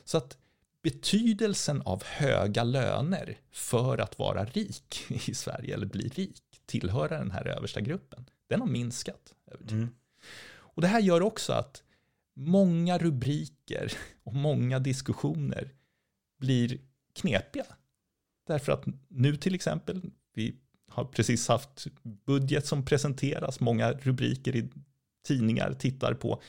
[0.04, 0.38] Så att
[0.82, 7.30] betydelsen av höga löner för att vara rik i Sverige eller bli rik, tillhöra den
[7.30, 9.72] här översta gruppen, den har minskat över tid.
[9.72, 9.94] Mm.
[10.74, 11.82] Och det här gör också att
[12.36, 15.72] många rubriker och många diskussioner
[16.40, 16.80] blir
[17.14, 17.66] knepiga.
[18.46, 20.02] Därför att nu till exempel,
[20.34, 20.56] vi
[20.90, 24.68] har precis haft budget som presenteras, många rubriker i
[25.26, 26.42] tidningar tittar på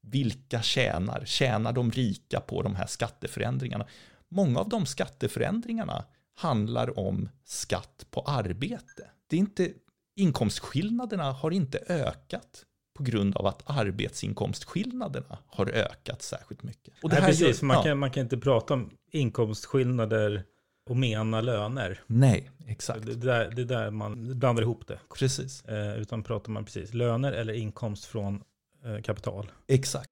[0.00, 3.86] vilka tjänar, tjänar de rika på de här skatteförändringarna?
[4.28, 6.04] Många av de skatteförändringarna
[6.34, 9.10] handlar om skatt på arbete.
[9.26, 9.72] Det är inte,
[10.16, 16.94] inkomstskillnaderna har inte ökat på grund av att arbetsinkomstskillnaderna har ökat särskilt mycket.
[17.02, 17.82] Och det Nej, precis, gör, man, ja.
[17.82, 20.44] kan, man kan inte prata om inkomstskillnader
[20.90, 22.00] och mena löner.
[22.06, 23.06] Nej, exakt.
[23.06, 24.98] Det, där, det där man blandar ihop det.
[25.18, 25.64] Precis.
[25.64, 28.42] Eh, utan pratar man precis löner eller inkomst från
[28.84, 29.50] eh, kapital.
[29.68, 30.08] Exakt.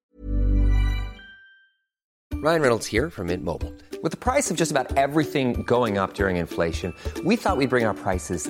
[2.43, 3.71] Ryan Reynolds here from Mint Mobile.
[4.03, 7.85] With the price of just about everything going up during inflation, we thought we'd bring
[7.85, 8.49] our prices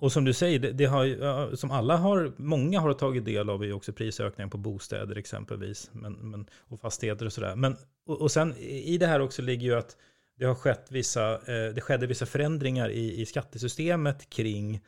[0.00, 3.64] Och som du säger, det, det har, som alla har, många har tagit del av
[3.64, 5.90] är också prisökningar på bostäder exempelvis.
[5.92, 7.56] Men, men, och fastigheter och sådär.
[7.56, 9.96] Men, och, och sen i det här också ligger ju att
[10.38, 14.80] det har skett vissa, eh, det skedde vissa förändringar i, i skattesystemet kring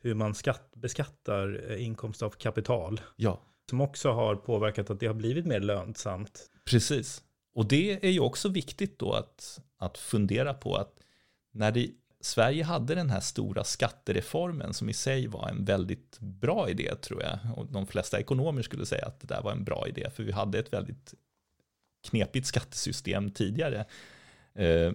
[0.00, 3.00] hur man skatt, beskattar eh, inkomst av kapital.
[3.16, 3.42] Ja.
[3.70, 6.50] Som också har påverkat att det har blivit mer lönsamt.
[6.70, 7.22] Precis.
[7.54, 10.92] Och det är ju också viktigt då att, att fundera på att
[11.52, 16.70] när det Sverige hade den här stora skattereformen som i sig var en väldigt bra
[16.70, 17.38] idé tror jag.
[17.56, 20.32] Och de flesta ekonomer skulle säga att det där var en bra idé för vi
[20.32, 21.14] hade ett väldigt
[22.08, 23.84] knepigt skattesystem tidigare.
[24.54, 24.92] Eh,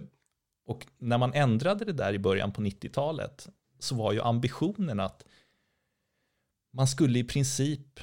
[0.66, 5.24] och när man ändrade det där i början på 90-talet så var ju ambitionen att
[6.72, 8.00] man skulle i princip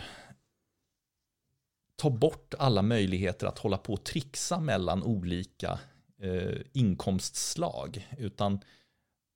[1.96, 5.80] ta bort alla möjligheter att hålla på och trixa mellan olika
[6.22, 8.10] eh, inkomstslag.
[8.18, 8.60] Utan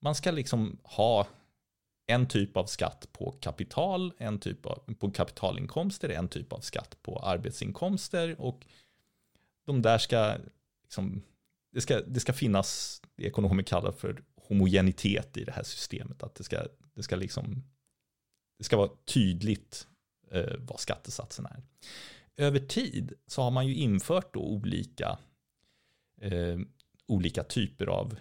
[0.06, 1.28] man ska liksom ha
[2.08, 6.98] en typ av skatt på kapital, en typ av, på kapitalinkomster, en typ av skatt
[7.02, 8.65] på arbetsinkomster och
[9.65, 10.38] de där ska,
[10.84, 11.24] liksom,
[11.72, 16.24] det ska, det ska finnas det ekonomer kallar för homogenitet i det här systemet.
[16.24, 17.63] Att det ska, det ska, liksom,
[18.58, 19.88] det ska vara tydligt
[20.32, 21.63] eh, vad skattesatsen är.
[22.38, 25.18] Över tid så har man ju infört då olika,
[26.22, 26.60] eh,
[27.08, 28.15] olika typer av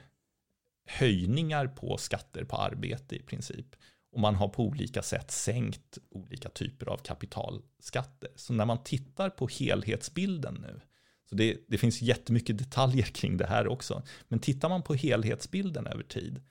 [0.86, 3.76] höjningar på skatter på arbete i princip.
[4.12, 8.30] Och man har på olika sätt sänkt olika typer av kapitalskatter.
[8.36, 10.80] Så när man tittar på helhetsbilden nu,
[11.28, 15.86] så det, det finns jättemycket detaljer kring det här också, men tittar man på helhetsbilden
[15.86, 16.42] över tid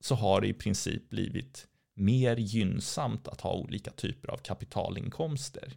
[0.00, 5.76] så har det i princip blivit mer gynnsamt att ha olika typer av kapitalinkomster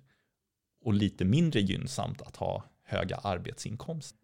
[0.81, 4.19] och lite mindre gynnsamt att ha höga arbetsinkomster.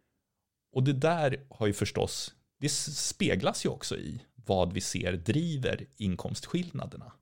[0.72, 5.86] Och det där har ju förstås, det speglas ju också i vad vi ser driver
[5.98, 7.14] inkomstskillnaderna.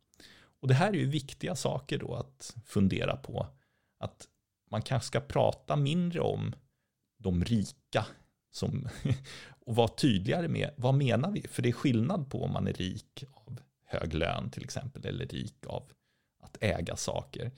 [0.59, 3.47] Och det här är ju viktiga saker då att fundera på.
[3.99, 4.27] Att
[4.71, 6.55] man kanske ska prata mindre om
[7.17, 8.05] de rika
[8.51, 8.89] som,
[9.65, 11.47] och vara tydligare med vad menar vi?
[11.47, 15.25] För det är skillnad på om man är rik av hög lön till exempel eller
[15.25, 15.91] rik av
[16.41, 17.51] att äga saker.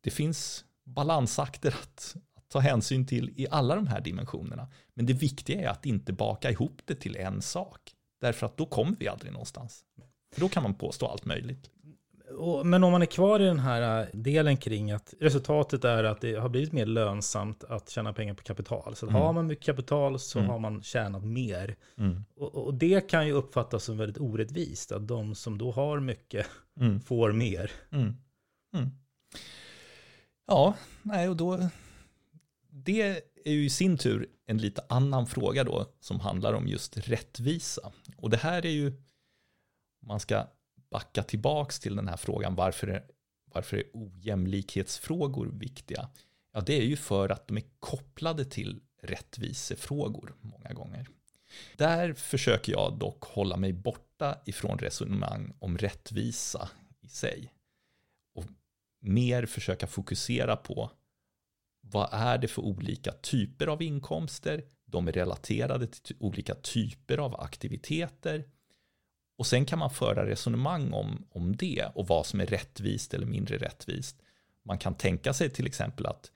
[0.00, 2.16] Det finns balansakter att,
[2.50, 4.68] ta hänsyn till i alla de här dimensionerna.
[4.94, 7.80] Men det viktiga är att inte baka ihop det till en sak.
[8.20, 9.84] Därför att då kommer vi aldrig någonstans.
[10.34, 11.70] För då kan man påstå allt möjligt.
[12.64, 16.20] Men om man är kvar i den här äh, delen kring att resultatet är att
[16.20, 18.96] det har blivit mer lönsamt att tjäna pengar på kapital.
[18.96, 19.22] Så mm.
[19.22, 20.50] har man mycket kapital så mm.
[20.50, 21.76] har man tjänat mer.
[21.98, 22.24] Mm.
[22.36, 24.92] Och, och, det kan ju uppfattas som väldigt orättvist.
[24.92, 26.46] Att de som då har mycket
[26.80, 27.00] mm.
[27.00, 27.70] får mer.
[27.90, 28.16] Mm.
[28.74, 28.90] Mm.
[30.46, 31.58] Ja, nej och då...
[32.72, 36.96] Det är ju i sin tur en lite annan fråga då som handlar om just
[36.96, 37.92] rättvisa.
[38.16, 39.02] Och det här är ju,
[40.02, 40.46] man ska
[40.90, 43.04] backa tillbaks till den här frågan, varför är,
[43.44, 46.08] varför är ojämlikhetsfrågor viktiga?
[46.52, 51.08] Ja, det är ju för att de är kopplade till rättvisefrågor många gånger.
[51.76, 57.52] Där försöker jag dock hålla mig borta ifrån resonemang om rättvisa i sig.
[58.34, 58.44] Och
[59.00, 60.90] mer försöka fokusera på
[61.80, 64.64] vad är det för olika typer av inkomster?
[64.86, 68.44] De är relaterade till olika typer av aktiviteter.
[69.38, 73.26] Och sen kan man föra resonemang om, om det och vad som är rättvist eller
[73.26, 74.22] mindre rättvist.
[74.64, 76.30] Man kan tänka sig till exempel att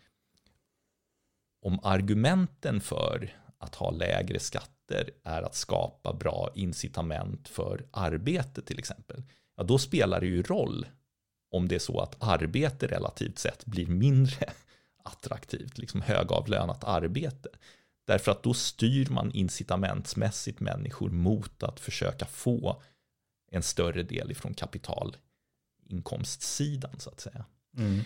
[1.62, 8.78] om argumenten för att ha lägre skatter är att skapa bra incitament för arbete till
[8.78, 9.22] exempel,
[9.56, 10.86] ja då spelar det ju roll
[11.50, 14.52] om det är så att arbete relativt sett blir mindre
[15.04, 17.48] attraktivt, liksom högavlönat arbete.
[18.06, 22.82] Därför att då styr man incitamentsmässigt människor mot att försöka få
[23.50, 27.44] en större del ifrån kapitalinkomstsidan så att säga.
[27.76, 28.00] Mm.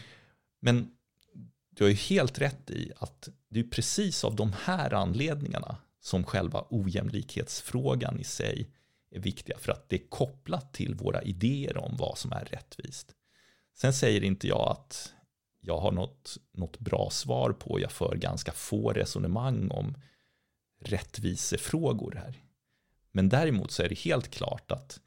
[0.61, 0.91] Men
[1.71, 6.25] du har ju helt rätt i att det är precis av de här anledningarna som
[6.25, 8.71] själva ojämlikhetsfrågan i sig
[9.11, 13.15] är viktiga för att det är kopplat till våra idéer om vad som är rättvist.
[13.75, 15.15] Sen säger inte jag att
[15.61, 17.81] jag har något, något bra svar på.
[17.81, 19.95] Jag för ganska få resonemang om
[20.81, 22.43] rättvisefrågor här.
[23.13, 25.01] Men däremot så är det helt klart att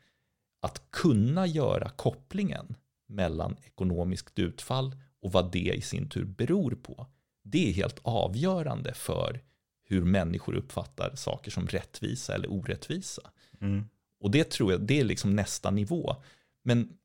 [0.62, 2.76] att kunna göra kopplingen
[3.08, 7.08] mellan ekonomiskt utfall och vad det i sin tur beror på.
[7.44, 9.42] Det är helt avgörande för
[9.84, 13.32] hur människor uppfattar saker som rättvisa eller orättvisa.
[13.62, 13.86] Mm.
[14.20, 16.16] Och det tror jag, det är liksom nästa nivå.
[16.64, 16.98] Men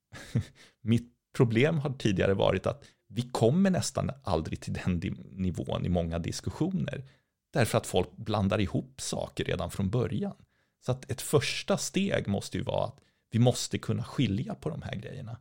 [0.80, 4.98] mitt problem har tidigare varit att vi kommer nästan aldrig till den
[5.32, 7.04] nivån i många diskussioner.
[7.52, 10.34] Därför att folk blandar ihop saker redan från början.
[10.86, 14.82] Så att ett första steg måste ju vara att vi måste kunna skilja på de
[14.82, 15.38] här grejerna.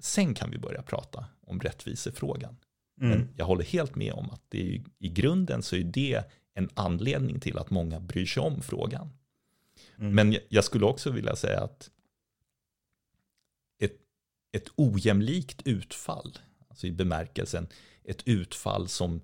[0.00, 2.56] Sen kan vi börja prata om rättvisefrågan.
[3.00, 3.18] Mm.
[3.18, 6.70] Men jag håller helt med om att det är, i grunden så är det en
[6.74, 9.12] anledning till att många bryr sig om frågan.
[9.98, 10.14] Mm.
[10.14, 11.90] Men jag skulle också vilja säga att
[14.56, 16.38] ett, ojämlikt utfall,
[16.68, 17.68] alltså i bemärkelsen
[18.04, 19.20] ett utfall som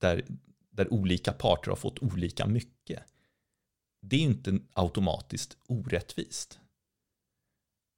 [0.00, 0.24] där,
[0.70, 3.02] där olika parter har fått olika mycket,
[4.00, 6.60] det är inte automatiskt orättvist.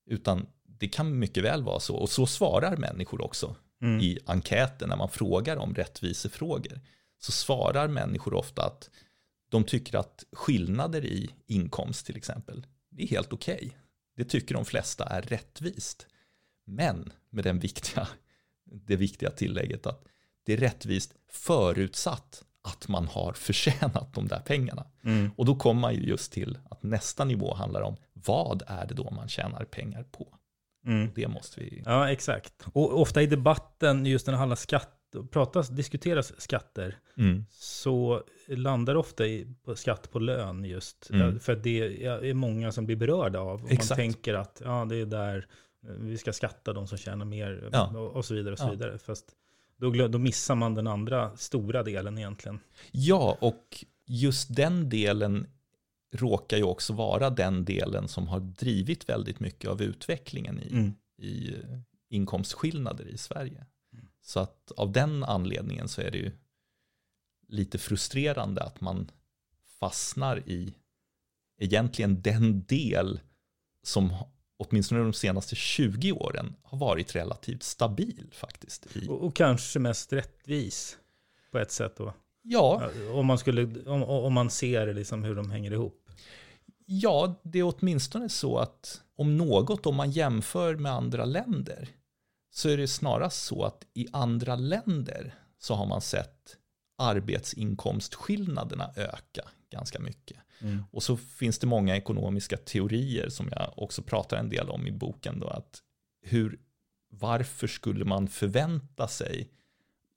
[0.06, 1.96] Utan det kan mycket väl vara så.
[1.96, 4.00] Och så svarar människor också mm.
[4.00, 6.80] i enkäten när man frågar om rättvisefrågor.
[7.18, 8.90] Så svarar människor ofta att
[9.50, 13.56] de tycker att skillnader i inkomst till exempel, det är helt okej.
[13.56, 13.70] Okay.
[14.16, 16.06] Det tycker de flesta är rättvist.
[16.66, 18.08] Men med den viktiga,
[18.64, 20.04] det viktiga tillägget att
[20.46, 24.86] det är rättvist förutsatt att man har förtjänat de där pengarna.
[25.04, 25.30] Mm.
[25.36, 28.94] Och då kommer man ju just till att nästa nivå handlar om vad är det
[28.94, 30.38] då man tjänar pengar på?
[30.86, 31.10] Mm.
[31.14, 31.82] Det måste vi...
[31.84, 32.66] Ja, exakt.
[32.72, 37.46] Och ofta i debatten, just när det handlar skatt skatt, pratas, diskuteras skatter, Mm.
[37.50, 41.10] så landar det ofta i, på skatt på lön just.
[41.10, 41.40] Mm.
[41.40, 43.64] För det är många som blir berörda av.
[43.64, 43.90] Och Exakt.
[43.90, 45.46] man tänker att ja, det är där
[45.88, 47.86] vi ska skatta de som tjänar mer Ja.
[47.98, 48.52] och, och så vidare.
[48.52, 48.70] Och så Ja.
[48.70, 48.98] vidare.
[48.98, 49.36] Fast
[49.76, 52.60] då, då missar man den andra stora delen egentligen.
[52.92, 55.46] Ja, och just den delen
[56.14, 60.94] råkar ju också vara den delen som har drivit väldigt mycket av utvecklingen i, Mm.
[61.18, 61.54] i
[62.08, 63.66] inkomstskillnader i Sverige.
[64.22, 66.32] Så att av den anledningen så är det ju
[67.48, 69.10] lite frustrerande att man
[69.80, 70.74] fastnar i
[71.58, 73.20] egentligen den del
[73.82, 74.14] som
[74.58, 78.86] åtminstone de senaste 20 åren har varit relativt stabil faktiskt.
[79.08, 80.98] Och, och kanske mest rättvis
[81.52, 82.04] på ett sätt då.
[82.04, 86.10] ja, Ja, Om man, skulle, om, om man ser liksom hur de hänger ihop.
[86.86, 91.88] Ja, det är åtminstone så att om något, om man jämför med andra länder,
[92.50, 96.56] så är det snarast så att i andra länder så har man sett
[96.98, 100.36] arbetsinkomstskillnaderna öka ganska mycket.
[100.60, 100.84] Mm.
[100.90, 104.92] Och så finns det många ekonomiska teorier som jag också pratar en del om i
[104.92, 105.82] boken då, att
[106.22, 106.58] hur,
[107.08, 109.50] varför skulle man förvänta sig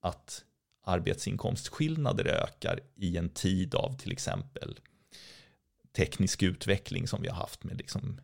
[0.01, 0.45] att
[0.83, 4.79] arbetsinkomstskillnader ökar i en tid av till exempel
[5.91, 8.21] teknisk utveckling som vi har haft med liksom,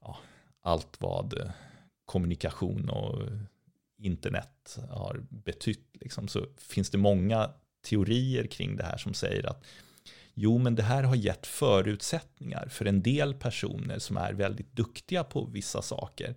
[0.00, 0.18] ja,
[0.62, 1.52] allt vad
[2.04, 3.22] kommunikation och
[3.98, 5.88] internet har betytt.
[5.92, 7.50] Liksom, så finns det många
[7.84, 9.64] teorier kring det här som säger att
[10.38, 15.24] jo, men det här har gett förutsättningar för en del personer som är väldigt duktiga
[15.24, 16.34] på vissa saker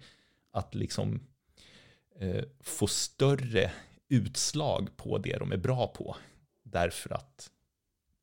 [0.51, 1.27] att liksom
[2.19, 3.71] eh, få större
[4.09, 6.15] utslag på det de är bra på.
[6.63, 7.49] Därför att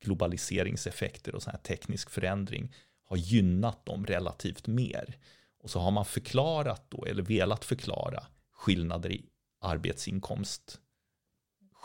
[0.03, 2.73] globaliseringseffekter och sån här teknisk förändring
[3.03, 5.17] har gynnat dem relativt mer.
[5.59, 9.25] Och så har man förklarat då, eller velat förklara, skillnader i
[9.61, 10.79] arbetsinkomst,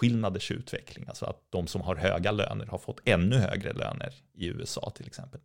[0.02, 4.46] löneskillnaders utveckling, alltså att de som har höga löner har fått ännu högre löner i
[4.46, 5.40] USA till exempel,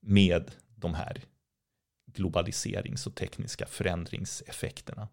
[0.00, 1.22] med de här
[2.06, 5.08] globaliserings och tekniska förändringseffekterna.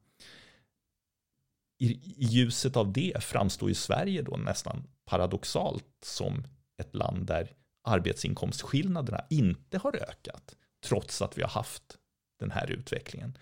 [1.79, 6.43] I, I ljuset av det framstår ju Sverige då nästan paradoxalt som
[6.77, 7.51] ett land där
[7.83, 11.97] arbetsinkomstskillnaderna inte har ökat trots att vi har haft
[12.39, 13.37] den här utvecklingen.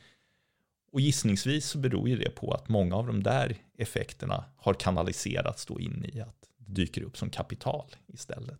[0.91, 5.65] Och gissningsvis så beror ju det på att många av de där effekterna har kanaliserats
[5.65, 8.59] då in i att det dyker upp som kapital istället.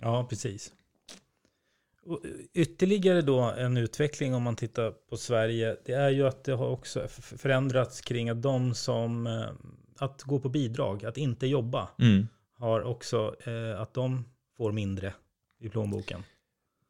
[0.00, 0.72] Ja, precis.
[2.02, 2.20] Och
[2.54, 6.66] ytterligare då en utveckling om man tittar på Sverige, det är ju att det har
[6.68, 9.46] också förändrats kring att de som, eh,
[9.98, 12.28] att gå på bidrag, att inte jobba, Mm.
[12.52, 14.24] har också eh, att de
[14.56, 15.14] får mindre
[15.60, 16.22] i plånboken.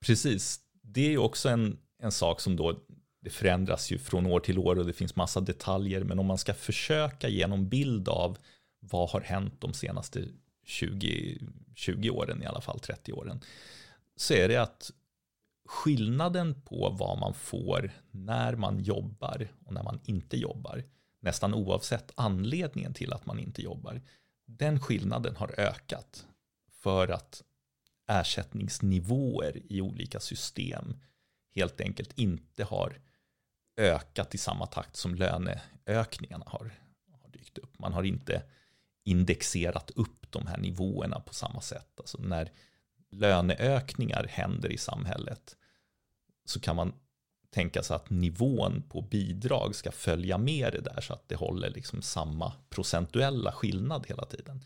[0.00, 2.80] Precis, det är ju också en, en sak som då
[3.26, 6.04] det förändras ju från år till år och det finns massa detaljer.
[6.04, 8.38] Men om man ska försöka ge någon bild av
[8.80, 10.28] vad har hänt de senaste
[10.64, 11.38] 20,
[11.74, 13.40] 20 åren, i alla fall 30 åren,
[14.16, 14.90] så är det att
[15.64, 20.84] skillnaden på vad man får när man jobbar och när man inte jobbar,
[21.20, 24.02] nästan oavsett anledningen till att man inte jobbar,
[24.44, 26.26] den skillnaden har ökat
[26.70, 27.42] för att
[28.08, 30.96] ersättningsnivåer i olika system
[31.54, 32.98] helt enkelt inte har
[33.76, 36.70] ökat i samma takt som löneökningarna har,
[37.22, 37.78] har dykt upp.
[37.78, 38.42] Man har inte
[39.04, 42.00] indexerat upp de här nivåerna på samma sätt.
[42.00, 42.50] Alltså när
[43.10, 45.56] löneökningar händer i samhället
[46.44, 46.92] så kan man
[47.50, 51.70] tänka sig att nivån på bidrag ska följa med det där så att det håller
[51.70, 54.64] liksom samma procentuella skillnad hela tiden.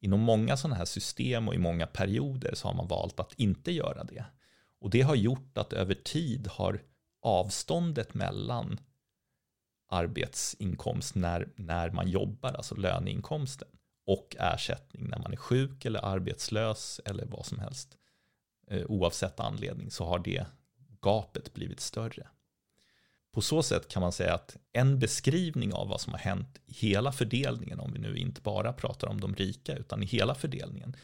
[0.00, 3.72] Inom många sådana här system och i många perioder så har man valt att inte
[3.72, 4.24] göra det.
[4.80, 6.82] Och det har gjort att över tid har
[7.20, 8.80] avståndet mellan
[9.88, 13.68] arbetsinkomst när, när man jobbar, alltså löneinkomsten,
[14.06, 17.96] och ersättning när man är sjuk eller arbetslös eller vad som helst,
[18.66, 20.46] eh, oavsett anledning, så har det
[21.00, 22.26] gapet blivit större.
[23.32, 26.72] På så sätt kan man säga att en beskrivning av vad som har hänt i
[26.72, 30.96] hela fördelningen, om vi nu inte bara pratar om de rika, utan i hela fördelningen,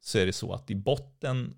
[0.00, 1.56] så är det så att i botten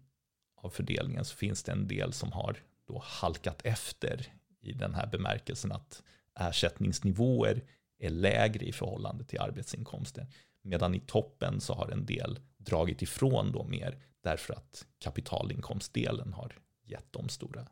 [0.56, 2.56] av fördelningen så finns det en del som har
[2.92, 4.26] då halkat efter
[4.60, 6.02] i den här bemärkelsen att
[6.34, 7.62] ersättningsnivåer
[7.98, 10.26] är lägre i förhållande till arbetsinkomster.
[10.62, 16.52] Medan i toppen så har en del dragit ifrån då mer därför att kapitalinkomstdelen har
[16.84, 17.66] gett dem stora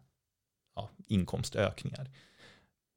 [0.77, 2.11] ja, inkomstökningar.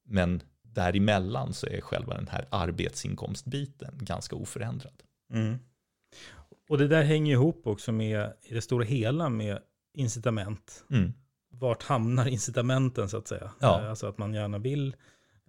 [0.04, 5.04] Men däremellan så är själva den här arbetsinkomstbiten ganska oförändrad.
[5.34, 5.60] Mm.
[6.70, 9.60] Och det där hänger ihop också med, i det stora hela, med
[9.94, 10.84] incitament.
[10.90, 11.14] Mm.
[11.52, 13.52] Vart hamnar incitamenten så att säga?
[13.60, 13.82] Ja.
[13.82, 14.96] Eh, Alltså att man gärna vill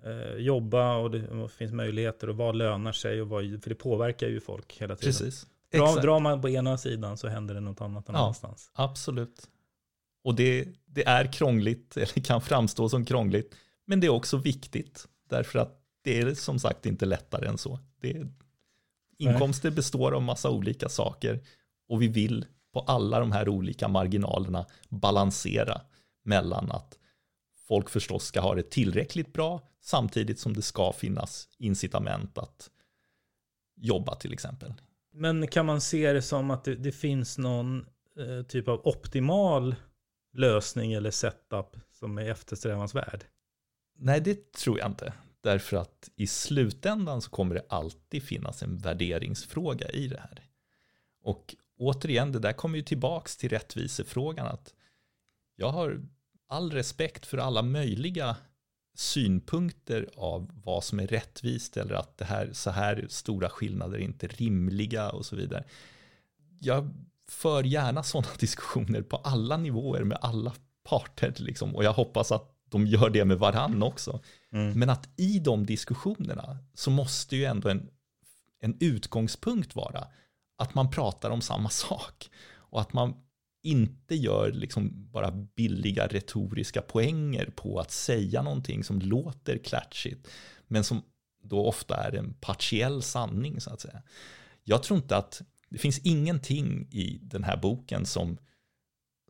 [0.05, 3.74] eh, jobba och det och finns möjligheter och vad lönar sig och vad, för det
[3.74, 5.12] påverkar ju folk hela tiden.
[5.12, 5.46] Precis.
[5.72, 6.03] Dra, Exakt.
[6.03, 8.22] drar man på ena sidan så händer det något annat någon Ja.
[8.22, 8.70] annanstans.
[8.74, 9.48] Absolut.
[10.24, 13.55] Och det, det är krångligt, eller kan framstå som krångligt,
[13.86, 17.78] men det är också viktigt, därför att det är som sagt inte lättare än så.
[18.00, 18.26] Det
[19.18, 21.40] inkomster består av massa olika saker
[21.88, 25.80] och vi vill på alla de här olika marginalerna balansera
[26.22, 26.98] mellan att
[27.68, 32.70] folk förstås ska ha det tillräckligt bra samtidigt som det ska finnas incitament att
[33.76, 34.74] jobba till exempel.
[35.12, 39.74] Men kan man se det som att det, det finns någon eh, typ av optimal
[40.32, 43.24] lösning eller setup som är eftersträvansvärd?
[43.98, 45.12] Nej, det tror jag inte.
[45.40, 50.46] Därför att i slutändan så kommer det alltid finnas en värderingsfråga i det här.
[51.22, 54.46] Och återigen, det där kommer ju tillbaks till rättvisefrågan.
[54.46, 54.74] Att
[55.57, 56.00] jag har
[56.48, 58.36] all respekt för alla möjliga
[58.94, 64.03] synpunkter av vad som är rättvist eller att det här, så här stora skillnader är
[64.03, 65.64] inte rimliga och så vidare.
[66.61, 66.90] Jag
[67.28, 70.53] för gärna sådana diskussioner på alla nivåer med alla
[70.84, 74.20] parter liksom, och jag hoppas att de gör det med varann också.
[74.74, 77.90] Men att i de diskussionerna så måste ju ändå en,
[78.61, 80.07] en utgångspunkt vara
[80.59, 83.14] att man pratar om samma sak och att man
[83.62, 90.28] inte gör liksom bara billiga retoriska poänger på att säga någonting som låter klatschigt
[90.66, 91.02] men som
[91.42, 94.02] då ofta är en partiell sanning så att säga.
[94.64, 98.38] Jag tror inte att det finns ingenting i den här boken som,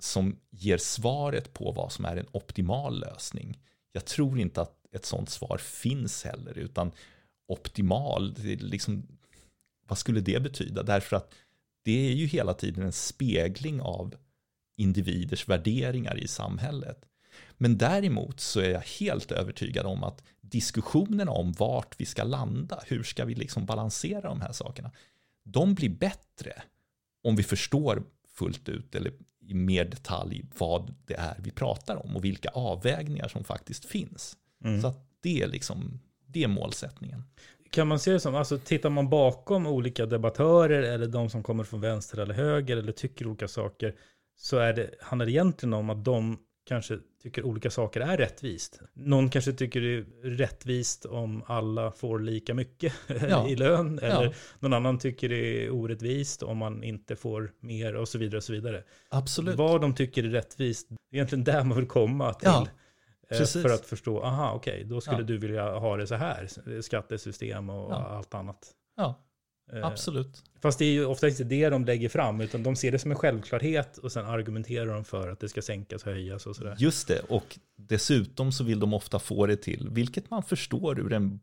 [0.01, 3.61] som ger svaret på vad som är en optimal lösning.
[3.93, 6.93] Jag tror inte att ett sånt svar finns heller, utan
[7.49, 9.07] optimal, det är liksom,
[9.87, 10.83] vad skulle det betyda?
[10.83, 11.35] Därför att
[11.83, 14.15] det är ju hela tiden en spegling av
[14.77, 17.05] individers värderingar i samhället.
[17.53, 22.83] Men däremot så är jag helt övertygad om att diskussionerna om vart vi ska landa,
[22.87, 24.91] hur ska vi liksom balansera de här sakerna,
[25.45, 26.63] de blir bättre
[27.23, 32.17] om vi förstår fullt ut eller i mer detalj vad det är vi pratar om
[32.17, 34.37] och vilka avvägningar som faktiskt finns.
[34.81, 37.25] Så att det är liksom, det är målsättningen.
[37.73, 41.65] Kan man se det som, alltså tittar man bakom olika debattörer eller de som kommer
[41.65, 43.95] från vänster eller höger eller tycker olika saker
[44.37, 48.81] så är det, handlar det egentligen om att de kanske tycker olika saker är rättvist.
[48.95, 52.93] Någon kanske tycker det är rättvist om alla får lika mycket
[53.29, 53.49] Ja.
[53.49, 53.99] i lön.
[53.99, 54.33] Eller Ja.
[54.59, 58.37] någon annan tycker det är orättvist om man inte får mer och så vidare.
[58.37, 58.83] och så vidare.
[59.09, 59.57] Absolut.
[59.57, 62.49] Vad de tycker är rättvist, det är egentligen där man vill komma till.
[62.49, 62.67] Ja,
[63.39, 63.63] precis.
[63.63, 65.23] För att förstå, aha okej, då skulle Ja.
[65.25, 66.49] du vilja ha det så här,
[66.83, 67.97] skattesystem och Ja.
[67.97, 68.67] allt annat.
[68.97, 69.19] Ja,
[69.73, 70.43] Eh, absolut.
[70.63, 73.11] Fast det är ju ofta inte det de lägger fram, utan de ser det som
[73.11, 76.77] en självklarhet och sen argumenterar de för att det ska sänkas, höjas och sådär.
[76.79, 81.13] Just det, och dessutom så vill de ofta få det till, vilket man förstår ur
[81.13, 81.41] en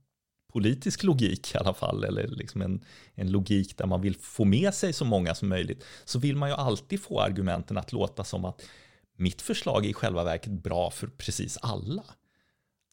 [0.53, 2.83] politisk logik i alla fall, eller liksom en,
[3.15, 6.49] en logik där man vill få med sig så många som möjligt, så vill man
[6.49, 8.61] ju alltid få argumenten att låta som att
[9.20, 12.03] mitt förslag är i själva verket bra för precis alla.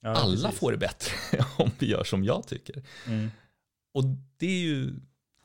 [0.00, 0.60] Ja, alla precis.
[0.60, 1.12] får det bättre
[1.56, 2.82] om vi gör som jag tycker.
[3.06, 3.30] Mm.
[3.94, 4.04] Och
[4.36, 4.94] det är ju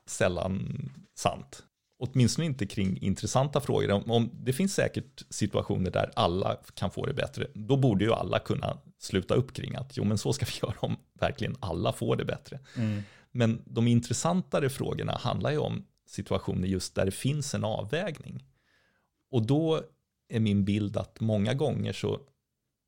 [0.05, 1.63] sällan sant.
[1.99, 3.91] Åtminstone inte kring intressanta frågor.
[3.91, 7.47] Om, om, det finns säkert situationer där alla kan få det bättre.
[7.53, 10.77] Då borde ju alla kunna sluta upp kring att jo men så ska vi göra
[10.79, 12.59] om verkligen alla får det bättre.
[12.77, 13.03] Mm.
[13.31, 18.45] Men de intressantare frågorna handlar ju om situationer just där det finns en avvägning.
[19.31, 19.83] Och då
[20.31, 22.19] är min bild att många gånger så,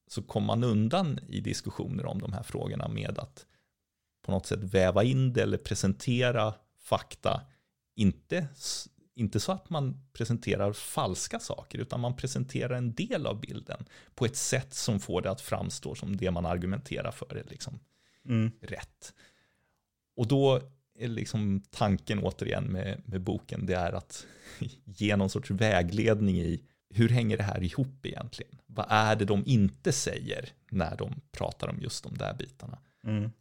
[0.07, 3.45] så kommer man undan i diskussioner om de här frågorna med att
[4.25, 7.41] på något sätt väva in det eller presentera fakta.
[7.95, 8.47] Inte,
[9.15, 13.85] inte så att man presenterar falska saker, utan man presenterar en del av bilden
[14.15, 17.79] på ett sätt som får det att framstå som det man argumenterar för är liksom
[18.25, 18.51] Mm.
[18.61, 19.13] rätt.
[20.15, 20.61] Och då
[20.95, 24.25] är liksom tanken återigen med, med boken, det är att
[24.85, 26.63] ge någon sorts vägledning i
[26.93, 28.59] hur hänger det här ihop egentligen?
[28.65, 32.77] Vad är det de inte säger när de pratar om just de där bitarna?
[33.07, 33.31] Mm.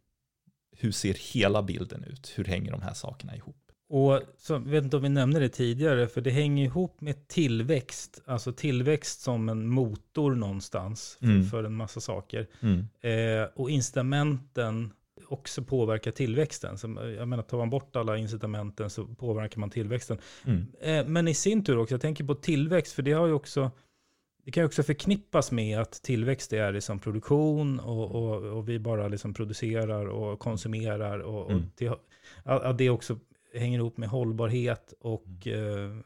[0.77, 2.33] Hur ser hela bilden ut?
[2.35, 3.55] Hur hänger de här sakerna ihop?
[3.89, 7.27] Och så, jag vet inte om vi nämnde det tidigare, för det hänger ihop med
[7.27, 8.21] tillväxt.
[8.25, 11.45] Alltså tillväxt som en motor någonstans för, Mm.
[11.45, 12.47] för en massa saker.
[12.61, 12.87] Mm.
[13.01, 14.93] Eh, och incitamenten
[15.27, 16.77] också påverkar tillväxten.
[16.77, 20.17] Så, eh, jag menar, tar man bort alla incitamenten så påverkar man tillväxten.
[20.45, 20.65] Mm.
[20.81, 23.71] Eh, men i sin tur också, jag tänker på tillväxt, för det har ju också
[24.45, 28.79] det kan ju också förknippas med att tillväxt är liksom produktion och, och, och vi
[28.79, 31.19] bara liksom producerar och konsumerar.
[31.19, 31.63] Och, och Mm.
[31.77, 31.87] det,
[32.43, 33.19] att att det också
[33.53, 36.03] hänger ihop med hållbarhet och Mm.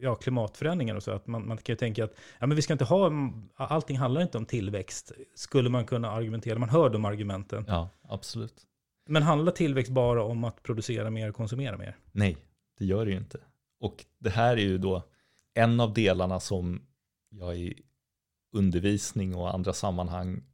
[0.00, 1.10] Ja, klimatförändringar och så.
[1.10, 3.12] Att man, man kan ju tänka att ja, men vi ska inte ha,
[3.54, 5.12] allting handlar inte om tillväxt.
[5.34, 7.64] Skulle man kunna argumentera, man hör de argumenten.
[7.68, 8.66] Ja, absolut.
[9.06, 11.96] Men handlar tillväxt bara om att producera mer och konsumera mer?
[12.12, 12.36] Nej,
[12.78, 13.38] det gör det ju inte.
[13.80, 15.02] Och det här är ju då
[15.54, 16.82] en av delarna som
[17.30, 17.82] jag i
[18.52, 20.44] undervisning och andra sammanhang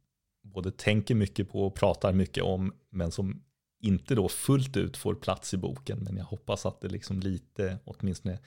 [0.43, 3.43] både tänker mycket på och pratar mycket om, men som
[3.79, 7.79] inte då fullt ut får plats i boken, men jag hoppas att det liksom lite,
[7.85, 8.39] åtminstone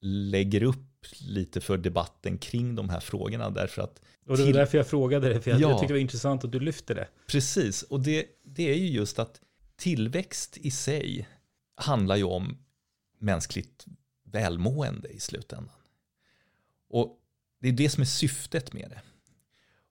[0.00, 4.78] lägger upp lite för debatten kring de här frågorna därför att och det var därför
[4.78, 7.08] jag frågade det, för jag, ja, jag tyckte det var intressant att du lyfte det.
[7.26, 9.40] Precis, och det, det är ju just att
[9.76, 11.28] tillväxt i sig
[11.74, 12.58] handlar ju om
[13.18, 13.86] mänskligt
[14.24, 15.74] välmående i slutändan.
[16.88, 17.18] Och
[17.60, 19.00] det är det som är syftet med det.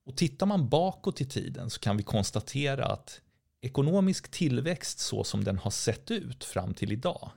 [0.05, 3.21] Och tittar man bakåt i tiden så kan vi konstatera att
[3.61, 7.31] ekonomisk tillväxt så som den har sett ut fram till idag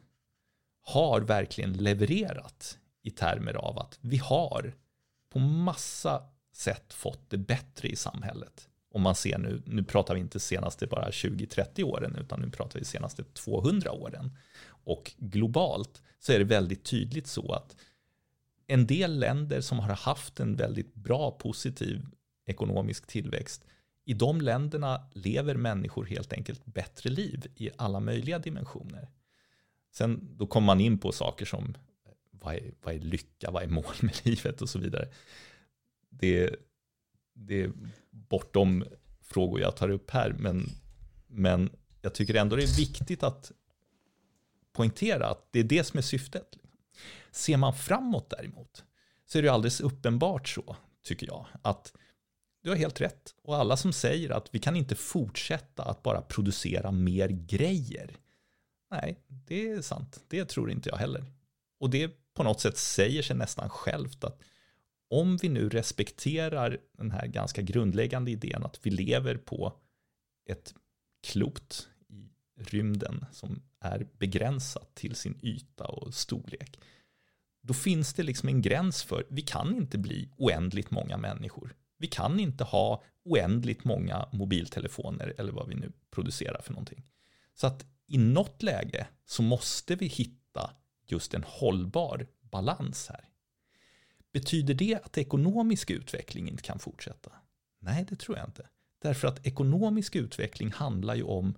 [0.90, 4.74] har verkligen levererat i termer av att vi har
[5.32, 6.22] på massa
[6.52, 8.68] sätt fått det bättre i samhället.
[8.92, 12.78] Om man ser nu, nu pratar vi inte senaste bara 20-30 åren, utan nu pratar
[12.78, 14.36] vi senaste 200 åren.
[14.84, 17.76] Och globalt så är det väldigt tydligt så att
[18.66, 22.06] en del länder som har haft en väldigt bra positiv
[22.46, 23.64] ekonomisk tillväxt,
[24.04, 29.08] i de länderna lever människor helt enkelt bättre liv i alla möjliga dimensioner.
[29.90, 31.76] Sen då kommer man in på saker som
[32.30, 35.08] vad är, vad är lycka, vad är mål med livet och så vidare.
[36.08, 36.56] Det,
[37.34, 37.72] det är
[38.10, 38.84] bortom
[39.22, 40.70] frågor jag tar upp här, men,
[41.26, 41.70] men
[42.02, 43.52] jag tycker ändå det är viktigt att
[44.72, 46.58] poängtera att det är det som är syftet.
[47.30, 48.84] Ser man framåt däremot,
[49.26, 51.92] så är det alldeles uppenbart så, tycker jag, att
[52.62, 53.34] du har helt rätt.
[53.42, 58.16] Och alla som säger att vi kan inte fortsätta att bara producera mer grejer.
[58.90, 60.24] Nej, det är sant.
[60.28, 61.24] Det tror inte jag heller.
[61.80, 64.42] Och det på något sätt säger sig nästan självt att
[65.10, 69.72] om vi nu respekterar den här ganska grundläggande idén att vi lever på
[70.50, 70.74] ett
[71.26, 76.80] klot i rymden som är begränsat till sin yta och storlek.
[77.62, 81.74] Då finns det liksom en gräns för, vi kan inte bli oändligt många människor.
[81.98, 87.02] Vi kan inte ha oändligt många mobiltelefoner eller vad vi nu producerar för någonting.
[87.54, 90.70] Så att i något läge så måste vi hitta
[91.06, 93.28] just en hållbar balans här.
[94.32, 97.32] Betyder det att ekonomisk utveckling inte kan fortsätta?
[97.78, 98.68] Nej, det tror jag inte.
[98.98, 101.54] Därför att ekonomisk utveckling handlar ju om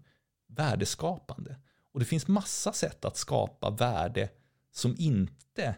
[0.48, 1.56] värdeskapande.
[1.92, 4.28] Och det finns massa sätt att skapa värde
[4.70, 5.76] som inte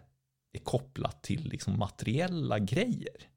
[0.53, 3.29] är kopplat till liksom materiella grejer.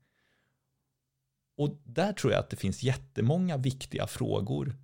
[1.58, 4.76] Och där tror jag att det finns jättemånga viktiga frågor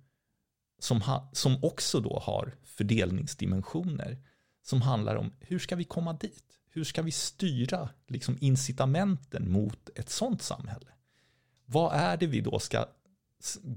[0.78, 4.18] som, ha, som också då har fördelningsdimensioner
[4.62, 6.44] som handlar om hur ska vi komma dit?
[6.70, 10.86] Hur ska vi styra liksom incitamenten mot ett sådant samhälle?
[11.66, 12.86] Vad är det vi då ska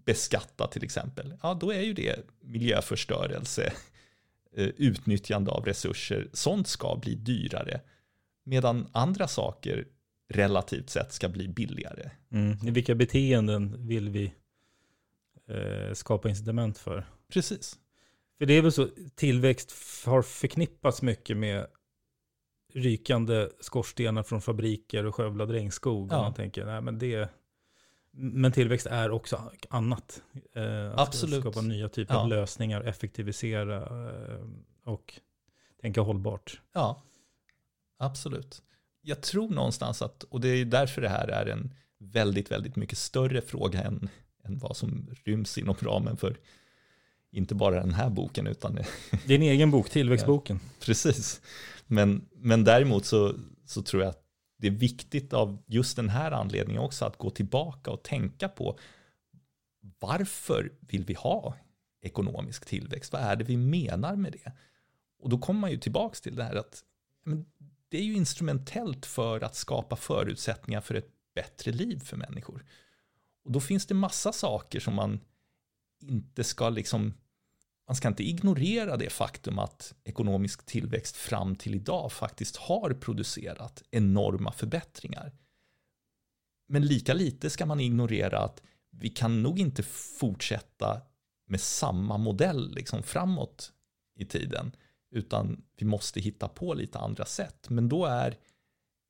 [0.05, 1.37] beskatta till exempel?
[1.41, 3.73] Ja, då är ju det miljöförstörelse,
[4.55, 7.81] eh, utnyttjande av resurser, sånt ska bli dyrare.
[8.43, 9.87] Medan andra saker
[10.29, 12.11] relativt sett ska bli billigare.
[12.31, 12.57] Mm.
[12.57, 14.33] Vilka beteenden vill vi
[15.47, 17.05] eh, skapa incitament för?
[17.33, 17.79] Precis.
[18.37, 19.73] För det är väl så, tillväxt
[20.05, 21.67] har förknippats mycket med
[22.73, 26.11] rykande skorstenar från fabriker och skövlad regnskog.
[26.11, 26.21] Ja.
[26.21, 27.29] man tänker, nej, men, det,
[28.11, 30.23] men tillväxt är också annat.
[30.55, 31.41] Eh, Absolut.
[31.41, 32.19] Skapa nya typer ja.
[32.21, 34.45] av lösningar, effektivisera eh,
[34.83, 35.13] och
[35.81, 36.61] tänka hållbart.
[36.73, 37.01] Ja,
[37.97, 38.61] absolut
[39.07, 42.97] jag tror någonstans att, och det är därför det här är en väldigt, väldigt mycket
[42.97, 44.09] större fråga än,
[44.47, 46.37] än vad som ryms inom ramen för
[47.31, 48.77] inte bara den här boken utan
[49.27, 50.59] en egen bok, tillväxtboken.
[50.63, 51.41] Ja, precis,
[51.87, 53.33] men, men däremot så,
[53.65, 54.23] så tror jag att
[54.57, 58.79] det är viktigt av just den här anledningen också att gå tillbaka och tänka på
[59.99, 61.55] varför vill vi ha
[62.01, 63.13] ekonomisk tillväxt?
[63.13, 64.51] Vad är det vi menar med det?
[65.19, 66.83] Och då kommer man ju tillbaka till det här att
[67.89, 72.65] det är ju instrumentellt för att skapa förutsättningar för ett bättre liv för människor.
[73.47, 75.19] Och då finns det massa saker som man
[76.01, 77.13] inte ska liksom,
[77.87, 83.83] man ska inte ignorera det faktum att ekonomisk tillväxt fram till idag faktiskt har producerat
[83.91, 85.31] enorma förbättringar.
[86.67, 89.83] Men lika lite ska man ignorera att vi kan nog inte
[90.19, 91.01] fortsätta
[91.45, 93.73] med samma modell liksom framåt
[94.15, 94.75] i tiden
[95.11, 97.69] utan vi måste hitta på lite andra sätt.
[97.69, 98.37] Men då är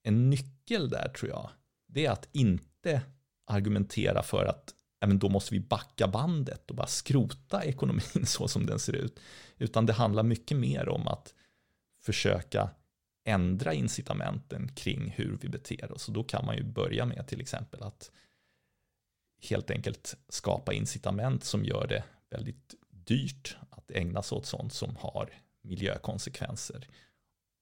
[0.03, 1.49] en nyckel där tror jag,
[1.87, 3.01] det är att inte
[3.47, 8.47] argumentera för att ja, men då måste vi backa bandet och bara skrota ekonomin så
[8.47, 9.19] som den ser ut.
[9.57, 11.33] Utan det handlar mycket mer om att
[12.01, 12.69] försöka
[13.25, 16.07] ändra incitamenten kring hur vi beter oss.
[16.07, 18.11] Och då kan man ju börja med till exempel att
[19.49, 24.95] helt enkelt skapa incitament som gör det väldigt dyrt att ägna sig åt sånt som
[24.95, 25.29] har
[25.61, 26.87] miljökonsekvenser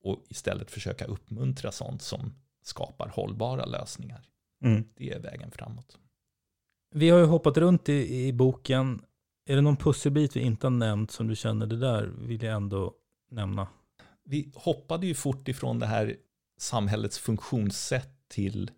[0.01, 4.29] och istället försöka uppmuntra sånt som skapar hållbara lösningar.
[4.63, 4.83] Mm.
[4.95, 5.97] Det är vägen framåt.
[6.91, 9.01] Vi har ju hoppat runt i, i boken.
[9.45, 12.55] Är det någon pusselbit vi inte har nämnt som du känner det där vill jag
[12.55, 12.93] ändå
[13.31, 13.67] nämna?
[14.23, 16.15] Vi hoppade ju fort ifrån det här
[16.57, 18.71] samhällets funktionssätt till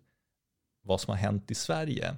[0.82, 2.16] vad som har hänt i Sverige.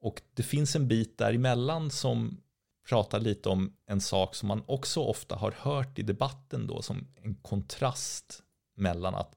[0.00, 2.40] Och det finns en bit däremellan som
[2.88, 7.08] pratar lite om en sak som man också ofta har hört i debatten då som
[7.22, 8.42] en kontrast
[8.76, 9.36] mellan att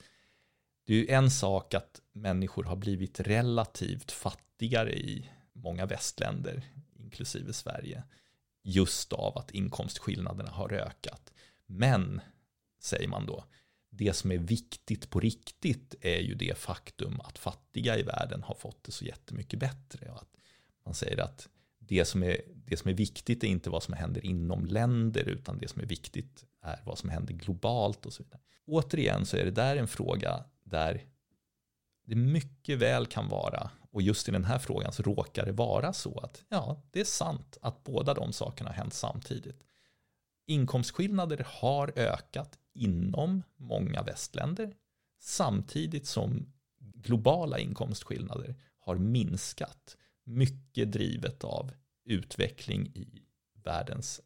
[0.85, 6.63] det är ju en sak att människor har blivit relativt fattigare i många västländer,
[6.99, 8.03] inklusive Sverige,
[8.63, 11.33] just av att inkomstskillnaderna har ökat.
[11.65, 12.21] Men,
[12.79, 13.45] säger man då,
[13.89, 18.55] det som är viktigt på riktigt är ju det faktum att fattiga i världen har
[18.55, 20.11] fått det så jättemycket bättre.
[20.11, 20.37] Och att
[20.85, 21.49] man säger att
[21.79, 25.57] det som, är, det som är viktigt är inte vad som händer inom länder utan
[25.57, 28.41] det som är viktigt är vad som händer globalt och så vidare.
[28.65, 31.03] Återigen så är det där en fråga där
[32.05, 35.93] det mycket väl kan vara, och just i den här frågan så råkar det vara
[35.93, 39.63] så att ja, det är sant att båda de sakerna har hänt samtidigt.
[40.47, 44.73] Inkomstskillnader har ökat inom många västländer
[45.19, 49.97] samtidigt som globala inkomstskillnader har minskat.
[50.23, 51.71] Mycket drivet av
[52.05, 53.21] utveckling i
[53.63, 54.21] världens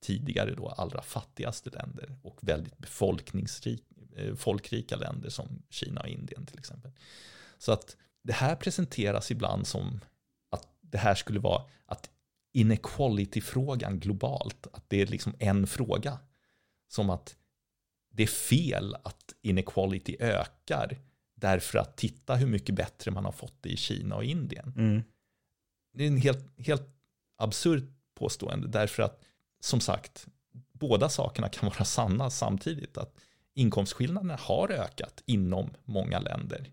[0.00, 3.89] tidigare då allra fattigaste länder och väldigt befolkningsrika
[4.36, 6.90] folkrika länder som Kina och Indien till exempel.
[7.58, 10.00] Så att det här presenteras ibland som
[10.50, 12.10] att det här skulle vara att
[12.52, 16.18] inequality-frågan globalt, att det är liksom en fråga.
[16.88, 17.36] Som att
[18.12, 20.98] det är fel att inequality ökar
[21.34, 24.74] därför att titta hur mycket bättre man har fått det i Kina och Indien.
[24.76, 25.02] Mm.
[25.92, 26.88] Det är en helt, helt
[27.36, 29.24] absurd påstående därför att
[29.60, 30.26] som sagt
[30.72, 32.98] båda sakerna kan vara sanna samtidigt.
[32.98, 33.16] Att
[33.54, 36.72] inkomstskillnaderna har ökat inom många länder.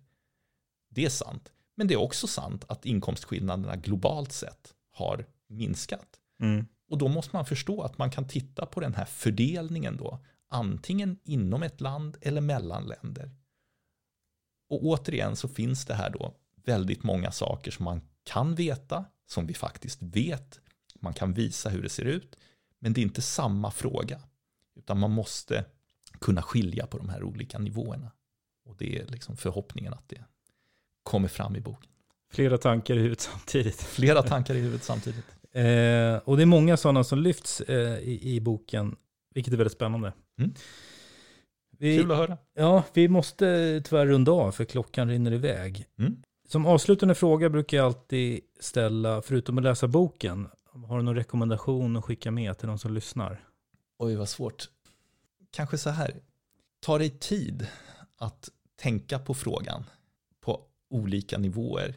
[0.89, 1.51] Det är sant.
[1.75, 6.19] Men det är också sant att inkomstskillnaderna globalt sett har minskat.
[6.41, 6.65] Mm.
[6.89, 10.19] Och då måste man förstå att man kan titta på den här fördelningen då,
[10.49, 13.31] antingen inom ett land eller mellan länder.
[14.69, 16.33] Och återigen så finns det här då
[16.65, 20.59] väldigt många saker som man kan veta, som vi faktiskt vet.
[20.99, 22.35] Man kan visa hur det ser ut,
[22.79, 24.21] men det är inte samma fråga.
[24.75, 25.65] Utan man måste
[26.19, 28.11] kunna skilja på de här olika nivåerna.
[28.65, 30.25] Och det är liksom förhoppningen att det
[31.03, 31.91] kommer fram i boken.
[32.31, 33.81] Flera tankar i huvudet samtidigt.
[33.81, 35.25] Flera tankar i huvudet samtidigt.
[35.51, 38.95] Eh, och det är många sådana som lyfts eh, i, i, boken,
[39.33, 40.13] vilket är väldigt spännande.
[40.39, 40.53] Mm.
[41.79, 42.37] Vi, Kul att höra.
[42.53, 45.85] Ja, vi måste tyvärr runda av för klockan rinner iväg.
[45.99, 46.21] Mm.
[46.47, 50.47] Som avslutande fråga brukar jag alltid ställa, förutom att läsa boken,
[50.87, 53.43] har du någon rekommendation att skicka med till de som lyssnar?
[53.99, 54.69] Oj, vad svårt.
[55.57, 56.21] Kanske så här,
[56.79, 57.67] ta dig tid
[58.17, 59.83] att tänka på frågan
[60.39, 61.95] på olika nivåer.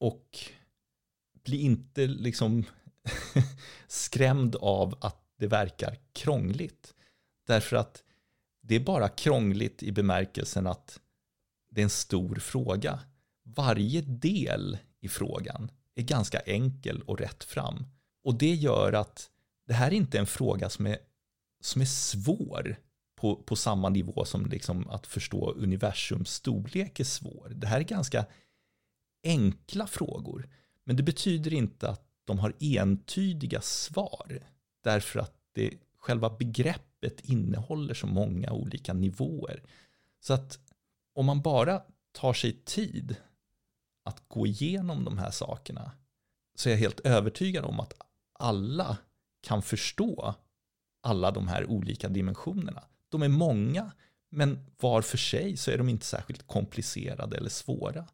[0.00, 0.38] Och
[1.44, 2.64] bli inte liksom
[3.86, 6.94] skrämd av att det verkar krångligt.
[7.46, 8.02] Därför att
[8.60, 11.00] det är bara krångligt i bemärkelsen att
[11.70, 13.00] det är en stor fråga.
[13.42, 17.86] Varje del i frågan är ganska enkel och rätt fram.
[18.24, 19.30] Och det gör att
[19.66, 20.98] det här är inte en fråga som är,
[21.64, 22.76] som är svår
[23.16, 27.52] på, på samma nivå som liksom att förstå universums storlek är svår.
[27.54, 28.26] Det här är ganska
[29.24, 30.48] enkla frågor.
[30.84, 34.40] Men det betyder inte att de har entydiga svar.
[34.82, 39.62] Därför att det, själva begreppet innehåller så många olika nivåer.
[40.20, 40.58] Så att
[41.14, 43.16] om man bara tar sig tid
[44.04, 45.92] att gå igenom de här sakerna
[46.54, 47.92] så är jag helt övertygad om att
[48.32, 48.98] alla
[49.42, 50.34] kan förstå
[51.04, 52.82] alla de här olika dimensionerna.
[53.08, 53.92] De är många,
[54.30, 58.06] men var för sig så är de inte särskilt komplicerade eller svåra.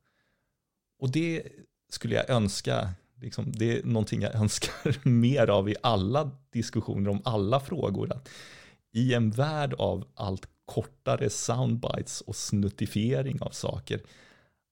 [0.98, 1.42] Och det
[1.88, 7.22] skulle jag önska, liksom, det är någonting jag önskar mer av i alla diskussioner om
[7.24, 8.12] alla frågor.
[8.12, 8.28] Att
[8.92, 14.00] I en värld av allt kortare soundbites och snuttifiering av saker,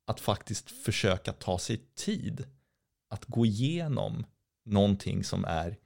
[0.06, 2.46] att faktiskt försöka ta sig tid
[3.10, 4.24] att gå igenom
[4.64, 5.76] någonting som är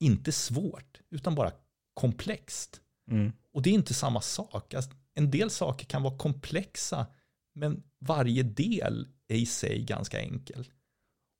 [0.00, 1.52] inte svårt, utan bara
[1.98, 2.80] komplext.
[3.10, 3.32] Mm.
[3.52, 4.74] Och det är inte samma sak.
[4.74, 7.06] Alltså, en del saker kan vara komplexa,
[7.54, 10.72] men varje del är i sig ganska enkel.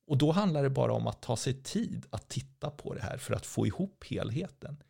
[0.06, 3.18] Och då handlar det bara om att ta sig tid att titta på det här
[3.18, 4.82] för att få ihop helheten.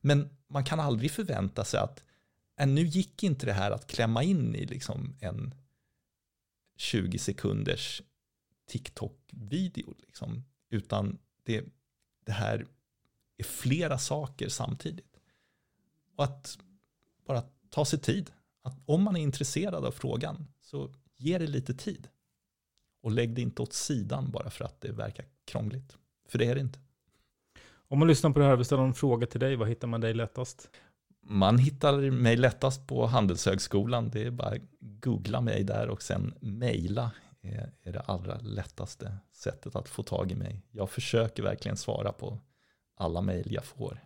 [0.00, 2.04] Men man kan aldrig förvänta sig att
[2.60, 5.54] äh, nu gick inte det här att klämma in i liksom en
[6.76, 8.02] 20 sekunders
[8.66, 11.64] TikTok-video, liksom, utan det,
[12.24, 12.66] det här
[13.36, 15.09] är flera saker samtidigt.
[16.20, 16.58] Och att
[17.26, 18.30] bara ta sig tid.
[18.62, 22.08] Att om man är intresserad av frågan så ge det lite tid.
[23.02, 25.96] Och lägg det inte åt sidan bara för att det verkar krångligt.
[26.28, 26.78] För det är det inte.
[27.88, 29.88] Om man lyssnar på det här och vill ställa en fråga till dig, var hittar
[29.88, 30.70] man dig lättast?
[31.22, 34.10] Man hittar mig lättast på Handelshögskolan.
[34.10, 37.10] Det är bara googla mig där och sen mejla
[37.82, 40.62] är det allra lättaste sättet att få tag i mig.
[40.70, 42.38] Jag försöker verkligen svara på
[42.94, 44.00] alla mejl jag får.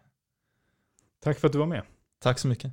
[1.21, 1.83] Tack för att du var med.
[2.25, 2.73] Tack så mycket.